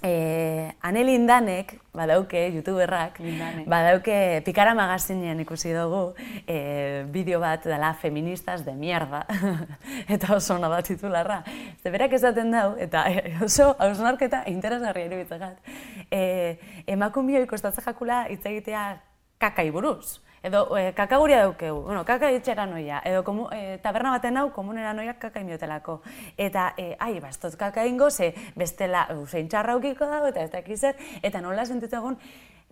E, 0.07 0.73
Ane 0.83 1.03
Lindanek, 1.03 1.81
badauke, 1.93 2.45
youtuberrak, 2.55 3.19
Lindane. 3.19 3.65
badauke 3.67 4.41
Pikara 4.47 4.75
magazinean 4.79 5.41
ikusi 5.43 5.73
dugu 5.75 6.15
e, 6.47 7.03
bideo 7.11 7.41
bat 7.43 7.67
dela 7.67 7.91
feministas 7.99 8.63
de 8.65 8.77
mierda, 8.79 9.25
eta 10.15 10.37
oso 10.37 10.55
ona 10.55 10.71
da 10.71 10.79
titularra. 10.87 11.41
Ze 11.83 11.91
berak 11.91 12.15
esaten 12.21 12.55
dau, 12.55 12.77
eta 12.79 13.03
oso 13.49 13.73
hausnarketa 13.83 14.45
interesgarria 14.53 15.11
iruditzen 15.11 15.59
e, 16.11 16.23
emakumioi 16.87 17.49
kostatzen 17.51 17.83
jakula 17.91 18.27
hitz 18.31 18.45
egitea 18.47 18.87
kakai 19.43 19.73
buruz. 19.75 20.21
Edo 20.43 20.77
e, 20.77 20.93
kakaguria 20.95 21.41
daukegu, 21.43 21.81
bueno, 21.83 22.05
kaka 22.05 22.31
itxera 22.35 22.67
noia, 22.67 23.01
edo 23.05 23.23
komu, 23.25 23.49
e, 23.53 23.79
taberna 23.83 24.13
baten 24.15 24.37
hau 24.37 24.51
komunera 24.53 24.93
noia 24.93 25.17
kaka 25.19 25.41
imiotelako. 25.41 26.01
Eta, 26.37 26.73
e, 26.77 26.95
ai, 27.01 27.19
bastot 27.21 27.57
kaka 27.57 27.87
ingo, 27.87 28.11
ze 28.11 28.33
bestela 28.55 29.07
usein 29.17 29.49
txarra 29.49 29.75
aukiko 29.75 30.07
dago, 30.07 30.31
eta 30.31 30.45
ez 30.45 30.51
dakiz 30.53 30.83
eta 31.23 31.41
nola 31.41 31.65
sentitu 31.67 31.97
egun, 31.97 32.19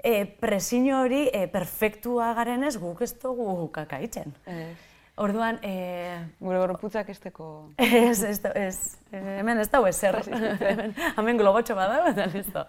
e, 0.04 0.24
presio 0.26 1.00
hori 1.00 1.28
e, 1.32 1.46
perfektua 1.48 2.32
garenez 2.34 2.76
guk 2.78 3.02
ez 3.02 3.14
dugu 3.18 3.70
kaka 3.72 4.00
itxen. 4.04 4.36
Ez. 4.46 4.93
Orduan, 5.16 5.60
e, 5.62 6.26
Gure 6.42 6.58
gorputzak 6.58 7.10
esteko... 7.12 7.46
Ez, 7.78 8.18
ez, 8.26 8.40
ez, 8.58 8.78
hemen 9.14 9.60
ez 9.62 9.68
dago 9.70 9.86
ezer, 9.86 10.16
hemen, 10.26 10.94
hemen 11.20 11.38
globotxo 11.38 11.76
bat 11.78 11.92
dago 11.92 12.08
eta 12.10 12.24
listo. 12.32 12.64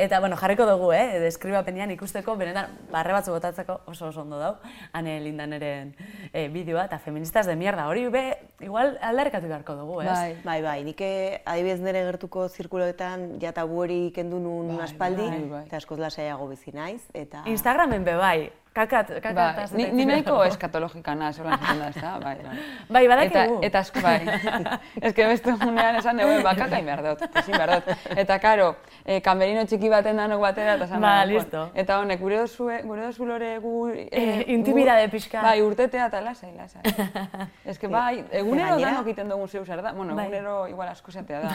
Eta, 0.00 0.20
bueno, 0.24 0.38
jarriko 0.40 0.64
dugu, 0.64 0.94
eh, 0.96 1.18
deskribapenean 1.20 1.92
ikusteko, 1.92 2.38
benetan, 2.40 2.72
barre 2.92 3.12
batzu 3.12 3.34
botatzeko 3.34 3.82
oso 3.92 4.08
oso 4.08 4.22
ondo 4.22 4.38
dau, 4.40 4.54
ane 4.96 5.18
lindaneren 5.26 5.92
eh, 6.32 6.46
bideoa, 6.48 6.86
eta 6.88 6.96
feministas 7.04 7.44
de 7.50 7.58
mierda, 7.60 7.84
hori 7.92 8.06
be, 8.08 8.24
igual 8.64 8.96
aldarrekatu 9.04 9.52
beharko 9.52 9.76
dugu, 9.82 10.00
ez? 10.00 10.08
Bai. 10.08 10.32
Bai, 10.46 10.58
bai, 10.64 10.78
nik 10.88 11.04
eh, 11.04 11.42
adibidez 11.44 11.82
nire 11.84 12.06
gertuko 12.08 12.48
zirkuloetan 12.48 13.34
ja 13.44 13.52
tabu 13.52 13.84
hori 13.84 14.00
kendu 14.16 14.40
nun 14.40 14.72
Bai, 14.78 14.86
aspaldi, 14.88 15.28
bai, 15.28 15.44
bai. 15.52 15.62
eta 15.68 15.82
askoz 15.84 16.00
lasaiago 16.00 16.48
bizi 16.48 16.72
naiz, 16.72 17.02
eta... 17.12 17.44
Instagramen 17.44 18.08
be, 18.08 18.16
bai, 18.16 18.38
kakat, 18.72 19.08
kakat. 19.22 19.34
Ba, 19.34 19.66
ni, 19.74 19.86
ni 19.92 20.04
nahiko 20.06 20.36
eskatologika 20.46 21.14
naz, 21.14 21.38
hola 21.40 21.56
da, 21.58 21.88
ez 21.88 22.00
da? 22.00 22.12
Bai, 22.24 22.36
bai. 22.44 22.56
Bai, 22.88 23.02
badakigu. 23.08 23.56
Eta, 23.58 23.66
eta 23.66 23.78
asko, 23.80 24.00
bai. 24.00 24.20
Ez 25.06 25.12
que 25.14 25.26
beste 25.26 25.52
unean 25.66 25.96
esan 25.96 26.18
dugu, 26.20 26.42
ba, 26.44 26.54
kaka 26.58 26.80
behar 26.84 27.02
dut, 27.04 27.24
ezin 27.42 27.56
behar 27.56 27.72
dut. 27.76 28.06
Eta, 28.16 28.38
karo, 28.42 28.68
e, 29.04 29.20
kamerino 29.24 29.64
txiki 29.66 29.90
baten 29.90 30.20
danok 30.20 30.42
batera, 30.42 30.74
eta 30.78 30.86
esan 30.88 31.02
Ba, 31.02 31.14
dugu, 31.24 31.38
listo. 31.38 31.64
Eta 31.74 31.98
honek, 32.02 32.20
gure 32.20 32.40
dozue, 32.42 32.80
gure 32.86 33.06
dozu 33.08 33.28
lore 33.28 33.50
gu... 33.62 33.74
Eh, 34.10 34.44
intimidade 34.54 35.08
pixka. 35.12 35.42
Bai, 35.42 35.60
urtetea 35.64 36.06
eta 36.10 36.20
lasai, 36.24 36.52
lasai. 36.56 36.82
Ez 37.70 37.78
que, 37.78 37.88
bai, 37.90 38.24
egunero 38.42 38.78
danok 38.80 39.10
iten 39.14 39.30
dugun 39.30 39.48
zeu 39.48 39.64
zer 39.64 39.82
da. 39.82 39.92
Bueno, 39.92 40.14
Bai. 40.14 40.26
egunero 40.28 40.66
igual 40.68 40.88
asko 40.92 41.12
zatea 41.12 41.40
da. 41.46 41.54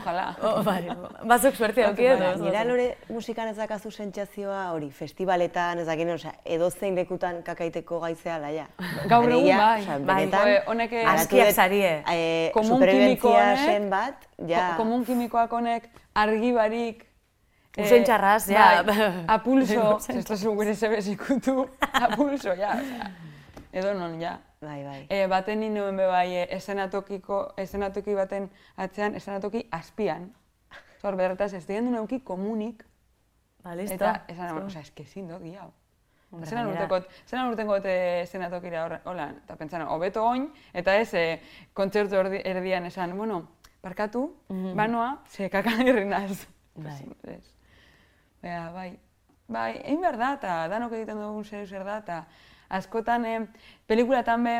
Ojalá. 0.00 0.26
Oh, 0.42 0.62
bai, 0.64 0.82
batzuk 1.24 1.56
suerte 1.56 1.82
Batzuk 1.82 1.98
auki 1.98 2.08
edo. 2.08 2.32
ez 2.32 2.40
Nira 2.40 2.64
lore 2.64 2.88
musikan 3.08 3.48
ez 3.48 3.56
dakazu 3.56 3.90
sentsazioa 3.90 4.70
hori, 4.72 4.90
festivaletan, 4.90 5.82
ez 5.82 5.86
dakit, 5.86 6.08
osea, 6.22 6.32
edozein 6.56 6.94
lekutan 6.96 7.42
kakaiteko 7.42 7.98
gaizea 8.00 8.38
laia. 8.42 8.66
Gaur 9.12 9.28
egun 9.30 9.56
bai. 9.58 9.80
osea, 9.82 9.98
Bai. 9.98 10.16
benetan, 10.26 10.50
honek, 10.70 10.92
eh, 10.92 11.06
askiak 11.12 11.46
dut, 11.50 11.54
zarie. 11.54 11.92
eh, 12.12 12.50
Komun 12.54 12.78
honek- 13.56 13.64
zen 13.66 13.88
bat, 13.90 14.28
ja... 14.48 14.68
Ko- 14.76 14.82
Komun 14.84 15.04
kimikoak 15.04 15.52
honek 15.52 15.88
argi 16.14 16.52
barik... 16.56 17.04
eh, 17.76 17.84
Usain 17.84 18.04
txarraz, 18.04 18.46
ja. 18.50 18.82
Bai, 18.86 18.96
a 19.34 19.38
pulso, 19.42 19.96
Usain 19.96 20.18
esto 20.18 20.34
es 20.34 20.44
gure 20.44 20.74
zebez 20.74 21.06
ikutu, 21.08 21.66
a 21.92 22.08
pulso, 22.16 22.54
ja, 22.54 22.74
osea, 22.78 23.10
edo 23.72 23.94
non, 23.94 24.18
ja. 24.20 24.38
Bai, 24.62 24.84
bai. 24.86 25.00
E, 25.10 25.24
baten 25.26 25.58
ni 25.58 25.68
nuen 25.74 25.96
be 25.98 26.04
bai, 26.06 26.28
eh, 26.36 26.46
esenatokiko, 26.54 27.54
esenatoki 27.58 28.14
baten 28.14 28.50
atzean, 28.76 29.16
esenatoki 29.18 29.64
azpian. 29.74 30.28
Zor, 31.02 31.16
berretaz, 31.18 31.52
ez 31.58 31.64
digen 31.66 31.88
duen 31.90 32.20
komunik, 32.22 32.84
Ba, 33.64 33.74
listo. 33.74 33.94
eta 33.94 34.24
esan, 34.28 34.52
bueno, 34.52 34.66
osea, 34.70 34.80
eske 34.86 35.02
ezin 35.02 35.26
dut, 35.28 35.42
giau. 35.42 35.72
Hombre, 36.32 36.48
Zeran 36.48 36.64
gainera. 36.64 36.86
urtekot, 36.86 37.10
zeran 37.28 37.50
urtekot 37.50 37.84
e, 37.84 38.24
senatokira 38.24 38.86
horre, 38.86 38.98
hola, 39.04 39.26
eta 39.44 39.56
pentsan, 39.60 39.82
hobeto 39.92 40.22
oin, 40.24 40.46
eta 40.72 40.94
ez, 40.96 41.10
e, 41.12 41.24
kontzertu 41.76 42.16
erdi, 42.16 42.40
erdian 42.48 42.88
esan, 42.88 43.12
bueno, 43.18 43.42
barkatu, 43.84 44.22
banoa, 44.48 45.18
ze 45.28 45.50
kakan 45.52 45.84
irri 45.86 46.06
naz. 46.08 46.46
Bai. 46.74 47.02
Ez. 47.34 47.42
Baina, 48.40 48.70
bai, 48.72 48.88
bai, 49.46 49.74
egin 49.82 50.00
behar 50.00 50.16
da, 50.16 50.32
eta 50.38 50.56
danok 50.72 50.96
egiten 50.96 51.20
dugun 51.20 51.44
zer 51.44 51.68
zer 51.68 51.84
da, 51.84 51.98
eta 52.00 52.22
askotan, 52.80 53.28
e, 53.28 53.36
pelikulatan 53.86 54.48
be, 54.48 54.56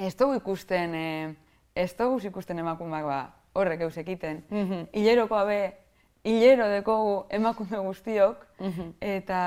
ez 0.00 0.14
dugu 0.16 0.40
ikusten, 0.40 0.96
e, 0.96 1.36
ez 1.76 1.90
dugu 2.00 2.24
ikusten 2.32 2.64
emakumeak 2.64 3.04
ba, 3.04 3.20
horrek 3.52 3.84
eus 3.84 3.98
ekiten. 4.00 4.46
Hilerokoa 4.96 5.44
be, 5.44 5.62
hilero 6.24 6.72
dekogu 6.72 7.26
emakume 7.36 7.84
guztiok, 7.84 8.48
eta, 9.04 9.40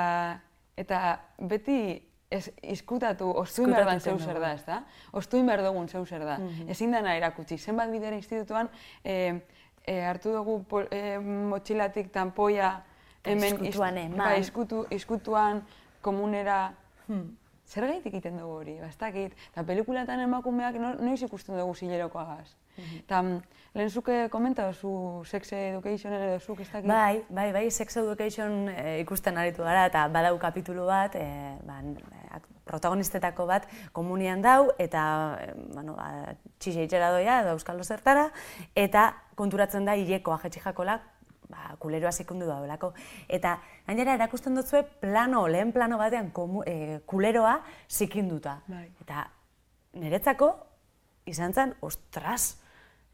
eta 0.76 1.20
beti 1.38 2.02
ez, 2.30 2.50
izkutatu, 2.62 3.28
ostuin 3.30 3.70
behar 3.70 3.84
dan 3.86 4.00
zeu 4.00 4.18
zer 4.18 4.40
da, 4.40 4.52
ez 4.52 4.64
da? 4.66 4.82
Ostuin 5.12 5.46
behar 5.46 5.62
dugun 5.62 5.88
zeu 5.88 6.04
zer 6.06 6.24
da. 6.24 6.38
Ezin 6.68 6.90
dena 6.92 7.14
erakutsi. 7.16 7.58
Zenbat 7.58 7.90
bidera 7.92 8.16
institutuan, 8.16 8.68
e, 9.04 9.40
e, 9.86 10.00
hartu 10.02 10.32
dugu 10.32 10.62
pol, 10.64 10.86
e, 10.90 11.18
motxilatik 11.18 12.10
tanpoia, 12.12 12.82
hemen 13.24 13.44
iz- 13.44 13.52
Izkutuan 13.68 13.98
eman. 13.98 14.18
Bai, 14.18 14.40
izkutu, 14.40 14.86
izkutuan, 14.90 15.62
komunera, 16.02 16.72
zer 17.66 17.86
gaitik 17.88 18.12
egiten 18.12 18.36
dugu 18.38 18.58
hori, 18.60 18.74
ba, 18.80 18.86
ez 18.88 18.96
dakit. 19.00 19.32
Eta 19.52 19.64
pelikulatan 19.64 20.20
emakumeak 20.20 20.74
no, 20.80 20.94
noiz 21.00 21.22
ikusten 21.22 21.56
dugu 21.58 21.74
zilerokoagaz. 21.74 22.48
Eta 22.98 23.22
mm, 23.22 23.40
lehen 23.74 23.90
zuke 23.90 24.16
komenta 24.30 24.66
duzu 24.70 25.22
sex 25.24 25.52
educationen 25.52 26.22
edo 26.28 26.40
zuk 26.40 26.60
ez 26.60 26.68
dakit. 26.72 26.88
Bai, 26.90 27.22
bai, 27.30 27.52
bai, 27.54 27.70
Sex 27.70 27.96
Education 27.96 28.68
eh, 28.68 29.00
ikusten 29.04 29.38
aritu 29.38 29.62
gara 29.62 29.86
eta 29.86 30.08
badau 30.08 30.38
kapitulu 30.38 30.86
bat, 30.86 31.14
eh, 31.16 31.54
ba, 31.66 31.80
eh, 31.82 32.28
ak- 32.38 32.50
protagonistetako 32.64 33.44
bat 33.46 33.66
komunian 33.92 34.40
dau 34.42 34.70
eta 34.80 35.02
eh, 35.40 35.52
bueno, 35.74 35.94
ba, 35.98 36.34
txixe 36.58 36.86
itxera 36.86 37.10
doia 37.12 37.42
edo 37.42 37.52
euskal 37.58 37.82
zertara 37.84 38.30
eta 38.74 39.02
konturatzen 39.36 39.84
da 39.84 39.94
hilekoa 40.00 40.38
jetxi 40.42 40.60
jakola 40.64 40.96
ba, 41.54 41.76
kuleroa 41.78 42.12
sekundu 42.12 42.48
daudelako. 42.50 42.92
Eta 43.28 43.56
gainera 43.86 44.18
erakusten 44.18 44.58
dutzue 44.58 44.82
plano, 45.00 45.46
lehen 45.48 45.72
plano 45.72 45.98
batean 46.00 46.32
komu, 46.34 46.64
eh, 46.66 47.00
kuleroa 47.06 47.60
zikinduta. 47.88 48.58
Bai. 48.66 48.88
Eta 49.00 49.28
niretzako 50.02 50.50
izan 51.30 51.54
zen, 51.54 51.74
ostras, 51.80 52.63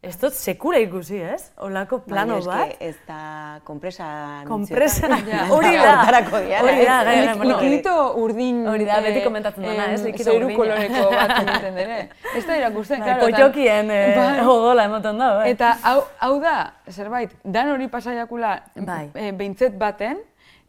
ez 0.01 0.15
dut 0.17 0.33
sekura 0.33 0.79
ikusi, 0.81 1.19
ez? 1.21 1.51
Olako 1.61 1.99
plano 2.01 2.39
Baina 2.41 2.63
bat. 2.65 2.71
ez 2.81 2.95
da 3.07 3.59
kompresa 3.63 4.05
Kompresa, 4.47 5.07
hori 5.55 5.75
da. 5.77 5.91
Hortarako 5.99 6.39
dira, 6.41 6.61
Hori 6.63 6.85
da, 6.87 7.35
bueno, 7.37 7.59
Likidito 7.59 7.93
urdin... 8.17 8.63
Hori 8.67 8.87
da, 8.89 8.97
beti 9.05 9.19
eh, 9.19 9.23
komentatzen 9.27 9.67
dena, 9.67 9.85
ez? 9.93 10.01
Likido 10.07 10.31
Zeru 10.31 10.47
urdina. 10.47 10.57
koloreko 10.57 11.03
bat 11.13 11.35
egiten 11.43 11.77
dere. 11.77 11.99
Ez 12.33 12.43
da 12.47 12.57
irakusten, 12.63 12.99
Bai, 12.99 13.11
claro. 13.11 13.27
eta- 13.27 13.37
potxokien 13.37 13.91
eh, 13.93 14.17
Bai. 14.17 14.85
emoten 14.87 15.21
da, 15.21 15.29
bai. 15.37 15.45
Eta 15.53 15.75
hau, 15.83 16.01
hau 16.25 16.33
da, 16.41 16.55
zerbait, 16.89 17.37
dan 17.43 17.69
hori 17.75 17.87
pasaiakula 17.87 18.55
Bai. 18.81 19.03
behintzet 19.13 19.77
baten, 19.77 20.17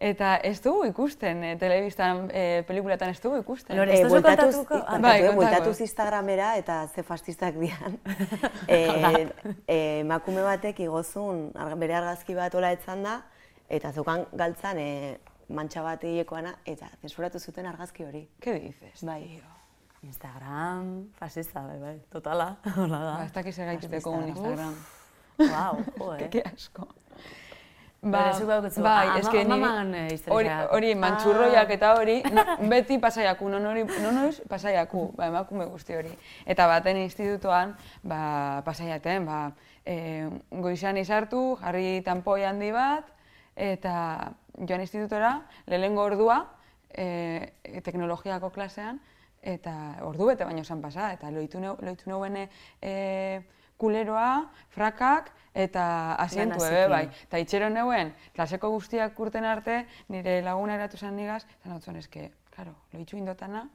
Eta 0.03 0.33
ez 0.43 0.57
dugu 0.63 0.83
ikusten, 0.89 1.45
e, 1.47 1.53
telebistan, 1.61 2.25
e, 2.35 2.63
pelikulatan 2.67 3.13
ez 3.13 3.21
dugu 3.23 3.37
ikusten. 3.39 3.77
Lore, 3.79 3.93
ez 3.95 4.01
Eh, 4.01 4.05
duzu 4.09 4.17
kontatuko? 4.19 4.65
Kontatu, 4.67 5.03
bai, 5.03 5.13
eh, 5.21 5.27
kontatu. 5.29 5.37
bueltatuz 5.37 5.81
Instagramera 5.81 6.57
eta 6.59 6.89
ze 6.89 7.03
fastistak 7.07 7.55
dian. 7.55 7.99
e, 8.67 9.29
e, 9.69 10.01
emakume 10.01 10.43
batek 10.43 10.81
igozun 10.81 11.53
bere 11.79 11.95
argazki 11.95 12.35
bat 12.35 12.55
ola 12.59 12.73
etzan 12.75 13.05
da, 13.07 13.21
eta 13.69 13.93
zeukan 13.93 14.27
galtzan 14.33 14.79
e, 14.79 15.19
mantxa 15.49 15.83
bat 15.87 16.03
hilekoana, 16.03 16.57
eta 16.67 16.89
zensuratu 17.01 17.39
zuten 17.39 17.67
argazki 17.67 18.03
hori. 18.05 18.29
¿Qué 18.41 18.59
dices? 18.59 19.05
Bai. 19.05 19.23
tío? 19.23 19.53
Instagram, 20.03 21.13
fascista, 21.15 21.63
bai, 21.63 21.79
bai, 21.79 22.01
totala, 22.11 22.57
hola 22.77 22.99
da. 22.99 23.15
Ba, 23.19 23.25
ez 23.25 23.33
dakiz 23.33 23.59
egaituteko 23.59 24.11
un 24.11 24.29
Instagram. 24.29 24.75
Wow, 25.39 25.85
jo, 25.99 26.15
eh. 26.17 26.29
Ke 26.29 26.43
asko. 26.53 26.89
Baukotzu, 28.03 28.83
bai, 28.83 29.07
ama- 29.07 29.19
eske 29.21 29.41
amaman, 29.45 29.95
eh, 29.95 30.19
hori, 30.27 30.49
hori 30.75 30.95
mantxurroiak 30.99 31.71
eta 31.71 31.93
hori, 31.95 32.17
no, 32.35 32.43
beti 32.69 32.99
pasaiaku, 32.99 33.49
non 33.49 33.65
hori, 33.67 33.85
non 34.03 34.19
hori 34.19 34.43
pasaiaku, 34.49 35.13
ba, 35.15 35.29
emakume 35.31 35.67
guzti 35.71 35.95
hori. 35.95 36.11
Eta 36.45 36.67
baten 36.67 36.97
institutoan, 36.97 37.77
ba, 38.03 38.63
pasaiaten, 38.67 39.25
ba, 39.25 39.53
e, 39.87 40.29
goizan 40.51 40.99
izartu, 40.99 41.57
jarri 41.63 42.03
tanpoi 42.03 42.43
handi 42.43 42.73
bat, 42.75 43.07
eta 43.55 44.33
joan 44.59 44.81
institutora, 44.81 45.37
lehengo 45.67 46.03
ordua, 46.03 46.41
e, 46.91 47.53
teknologiako 47.85 48.51
klasean, 48.51 48.99
eta 49.43 49.99
ordu 50.03 50.27
bete 50.27 50.45
baino 50.45 50.65
zan 50.65 50.83
pasa, 50.83 51.13
eta 51.13 51.31
loitu, 51.31 51.61
neu, 51.61 51.77
loitu 51.81 52.11
neuen 52.11 52.49
e, 52.81 53.43
kuleroa, 53.83 54.47
frakak, 54.71 55.33
eta 55.55 56.15
asientu 56.23 56.63
ebe 56.65 56.87
bai. 56.89 57.05
Eta 57.27 57.43
itxero 57.43 57.69
neuen, 57.73 58.15
klaseko 58.37 58.71
guztiak 58.73 59.19
urten 59.21 59.45
arte, 59.45 59.83
nire 60.09 60.41
laguna 60.47 60.79
eratu 60.79 60.97
zen 60.97 61.17
nigaz, 61.19 61.43
zan 61.63 61.75
hau 61.77 61.97
eske, 61.99 62.31
claro, 62.55 62.75
loitzu 62.95 63.19
indotana. 63.19 63.67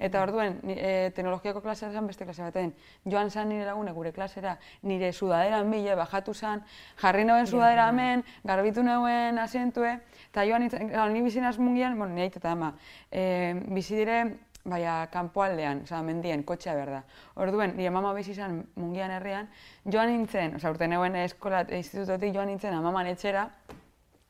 Eta 0.00 0.22
orduen, 0.24 0.54
ni- 0.64 0.78
e, 0.80 1.10
teknologiako 1.12 1.60
klasea 1.60 1.90
zen 1.92 2.06
beste 2.08 2.24
klase 2.24 2.40
baten. 2.40 2.70
Joan 3.04 3.28
zan 3.30 3.50
nire 3.52 3.66
lagune 3.68 3.92
gure 3.92 4.14
klasera, 4.16 4.54
nire 4.82 5.12
sudadera 5.12 5.60
bile 5.62 5.94
bajatu 5.94 6.32
zan, 6.34 6.62
jarri 7.02 7.26
neuen 7.28 7.46
sudadera 7.46 7.90
hemen, 7.90 8.24
garbitu 8.42 8.82
neuen 8.82 9.38
asientue, 9.38 9.98
eta 10.30 10.46
joan 10.48 11.12
ni 11.12 11.20
bizinaz 11.20 11.58
mungian, 11.58 11.98
bueno, 11.98 12.14
nire 12.14 12.30
aita 12.30 12.40
eta 12.40 12.52
ama, 12.56 12.72
e, 13.12 13.60
bizi 13.68 13.94
dire, 14.00 14.22
baina 14.70 14.94
kanpoaldean, 15.12 15.82
osea, 15.86 16.00
mendien, 16.06 16.44
kotxea 16.46 16.74
behar 16.78 16.92
da. 16.94 17.00
Orduen, 17.42 17.74
nire 17.76 17.90
mama 17.94 18.12
bizi 18.16 18.32
izan 18.34 18.60
mungian 18.78 19.12
herrian, 19.16 19.50
joan 19.84 20.12
nintzen, 20.12 20.56
osea, 20.58 20.72
urte 20.74 20.88
neuen 20.90 21.18
eskola, 21.24 21.64
institutotik 21.76 22.34
joan 22.36 22.50
nintzen 22.52 22.76
amaman 22.76 23.10
etxera, 23.10 23.48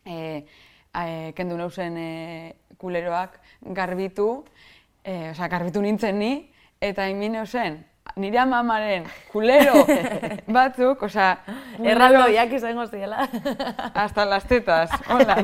e, 0.04 0.16
e, 0.94 1.04
kendu 1.36 1.58
neuzen 1.60 1.98
e, 2.00 2.10
kuleroak 2.80 3.38
garbitu, 3.76 4.30
e, 5.04 5.30
osea, 5.34 5.48
garbitu 5.52 5.84
nintzen 5.84 6.18
ni, 6.18 6.32
eta 6.80 7.08
inmin 7.12 7.38
neuzen, 7.38 7.82
nire 8.16 8.38
amamaren 8.42 9.04
kulero 9.32 9.84
batzuk, 10.56 11.02
osea, 11.06 11.38
Erraldoiak 11.78 12.52
izango 12.52 12.86
ziela. 12.86 13.28
hasta 13.94 14.24
las 14.26 14.44
tetas, 14.44 14.90
hola. 15.08 15.36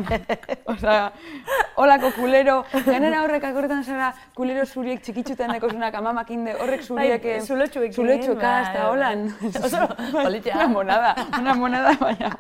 Osea, 0.67 1.13
holako 1.77 2.11
kulero, 2.17 2.65
genera 2.85 3.23
horrek 3.23 3.45
akorretan 3.45 3.85
zara, 3.85 4.13
kulero 4.35 4.67
zuriek 4.67 5.01
txikitzutan 5.01 5.53
deko 5.55 5.71
zunak 5.71 5.95
amamak 5.95 6.31
inde, 6.31 6.55
horrek 6.61 6.83
zuriek... 6.83 7.23
Bai, 7.23 7.41
zulotxuekin, 7.41 7.93
Zulotxuka, 7.95 8.41
bai, 8.43 8.65
hasta 8.65 8.83
bai. 8.83 8.91
holan. 8.91 9.25
Oso 9.63 9.87
politia. 10.23 10.55
Una 10.57 10.67
monada, 10.69 11.15
una 11.39 11.55
monada, 11.55 11.95
baina. 12.01 12.33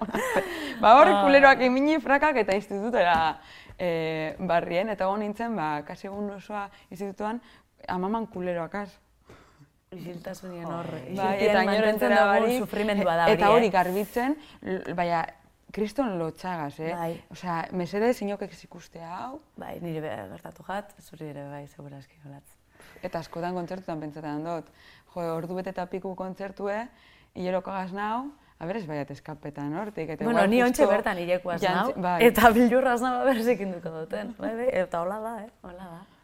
Ba, 0.81 0.97
hor 0.99 1.09
Ah. 1.15 1.23
kuleroak 1.25 1.61
emini 1.63 2.01
frakak 2.03 2.37
eta 2.43 2.55
institutera 2.57 3.39
eh, 3.79 4.35
barrien, 4.39 4.91
eta 4.91 5.09
hon 5.09 5.21
nintzen, 5.21 5.55
ba, 5.57 5.83
kasi 5.87 6.09
egun 6.11 6.31
osoa 6.41 6.69
institutuan, 6.91 7.41
amaman 7.89 8.27
kuleroak 8.27 8.75
Isiltasunien 9.95 10.67
hor. 10.67 10.87
Bai, 11.15 11.35
eta 11.47 11.61
inor 11.63 11.67
mantentzen 11.69 11.93
entera 11.95 12.17
dugun 12.23 12.33
barik, 12.43 12.59
sufrimendua 12.65 13.13
da 13.17 13.25
hori, 13.27 13.35
Eta 13.37 13.51
hori 13.55 13.67
eh? 13.69 13.71
garbitzen, 13.71 14.35
baina, 14.99 15.21
kriston 15.73 16.17
lotxagaz, 16.19 16.73
eh? 16.81 16.93
Bai. 16.97 17.13
Osea, 17.31 17.59
mesedez 17.73 18.17
inokek 18.25 18.53
ez 18.57 18.65
ikustea 18.67 19.11
hau, 19.21 19.41
Bai, 19.57 19.77
nire 19.81 20.01
gertatu 20.33 20.65
jat, 20.67 20.91
zuri 21.03 21.29
ere 21.31 21.45
bai, 21.53 21.67
seguraski 21.69 22.19
olatz. 22.27 22.49
eta 23.03 23.19
askotan 23.21 23.55
kontzertutan 23.55 24.01
pentsatzen 24.01 24.43
dut. 24.45 24.67
Jo, 25.15 25.21
ordu 25.37 25.55
bete 25.55 25.71
eta 25.71 25.87
piku 25.87 26.15
kontzertue, 26.17 26.81
hileroko 27.35 27.71
gaz 27.71 27.93
nau, 27.93 28.33
a 28.59 28.67
ber 28.67 28.77
ez 28.81 28.87
baiat 28.89 29.11
eskapetan 29.11 29.75
hortik. 29.79 30.09
Eta 30.17 30.25
Bueno, 30.25 30.47
ni 30.47 30.63
ontxe 30.63 30.87
bertan 30.87 31.19
hilekuaz 31.19 31.63
nau, 31.63 31.93
bai. 31.97 32.25
eta 32.27 32.51
bilurraz 32.51 33.01
nau 33.03 33.25
berzik 33.25 33.61
induko 33.61 33.91
duten. 34.01 34.35
Bai, 34.39 34.55
bai, 34.57 34.69
eta 34.73 35.01
hola 35.03 35.21
da, 35.21 35.35
eh? 35.45 35.51
Hola 35.63 35.91
da. 35.95 36.16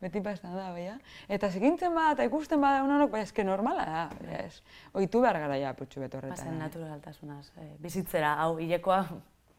Beti 0.00 0.22
pastan 0.24 0.54
da, 0.56 0.70
baina. 0.72 0.94
Eta 1.28 1.50
zikintzen 1.52 1.92
bada 1.92 2.14
eta 2.14 2.24
ikusten 2.24 2.60
bada 2.62 2.80
unonok, 2.86 3.10
baina 3.12 3.26
eske 3.28 3.44
normala 3.44 3.84
da, 3.84 4.04
ez. 4.38 4.62
Oitu 4.96 5.20
behar 5.20 5.36
gara 5.42 5.58
ja 5.60 5.74
putxu 5.76 6.00
beto 6.00 6.16
horretan. 6.18 6.38
Bazen 6.38 6.56
eh. 6.56 6.62
naturaltasunaz. 6.62 7.50
Eh, 7.60 7.74
bizitzera, 7.84 8.32
hau, 8.40 8.54
hilekoa 8.62 9.02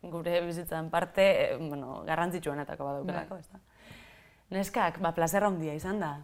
gure 0.01 0.41
bizitzan 0.47 0.89
parte, 0.89 1.27
eh, 1.43 1.58
bueno, 1.60 2.01
garrantzitsuenetako 2.08 2.89
badaukelako, 2.89 3.38
Bai. 3.38 3.45
ez 3.45 3.49
da. 3.54 3.62
Neskak, 4.58 4.99
ba, 4.99 5.13
plazer 5.15 5.45
handia 5.45 5.77
izan 5.77 6.01
da. 6.01 6.15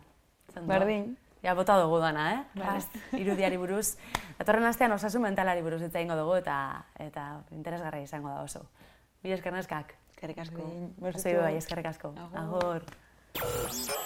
Izan. 0.49 0.67
Berdin. 0.67 1.15
Ja, 1.43 1.53
bota 1.53 1.77
dugu 1.79 1.99
dana, 2.01 2.27
eh? 2.33 2.43
Bai. 2.57 2.73
Rast, 2.73 2.97
irudiari 3.13 3.61
buruz. 3.61 3.95
Datorren 4.39 4.65
astean 4.65 4.97
osasun 4.97 5.21
mentalari 5.21 5.61
buruz 5.61 5.83
hitz 5.83 5.93
egingo 5.93 6.17
dugu 6.17 6.39
eta 6.41 6.57
eta 6.97 7.29
interesgarria 7.53 8.09
izango 8.09 8.33
da 8.33 8.41
oso. 8.41 8.65
Bi 9.21 9.37
esker 9.37 9.53
neskak. 9.53 9.93
Eskerrik 10.15 10.41
asko. 10.41 10.71
Pasei 11.05 11.35
bai, 11.37 11.53
eskerrik 11.61 11.93
asko. 11.93 12.15
Agur. 12.17 12.41
Agur. 12.41 12.97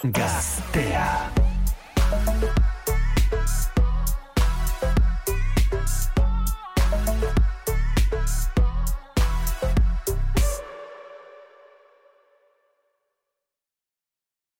Gaztea. 0.02 1.32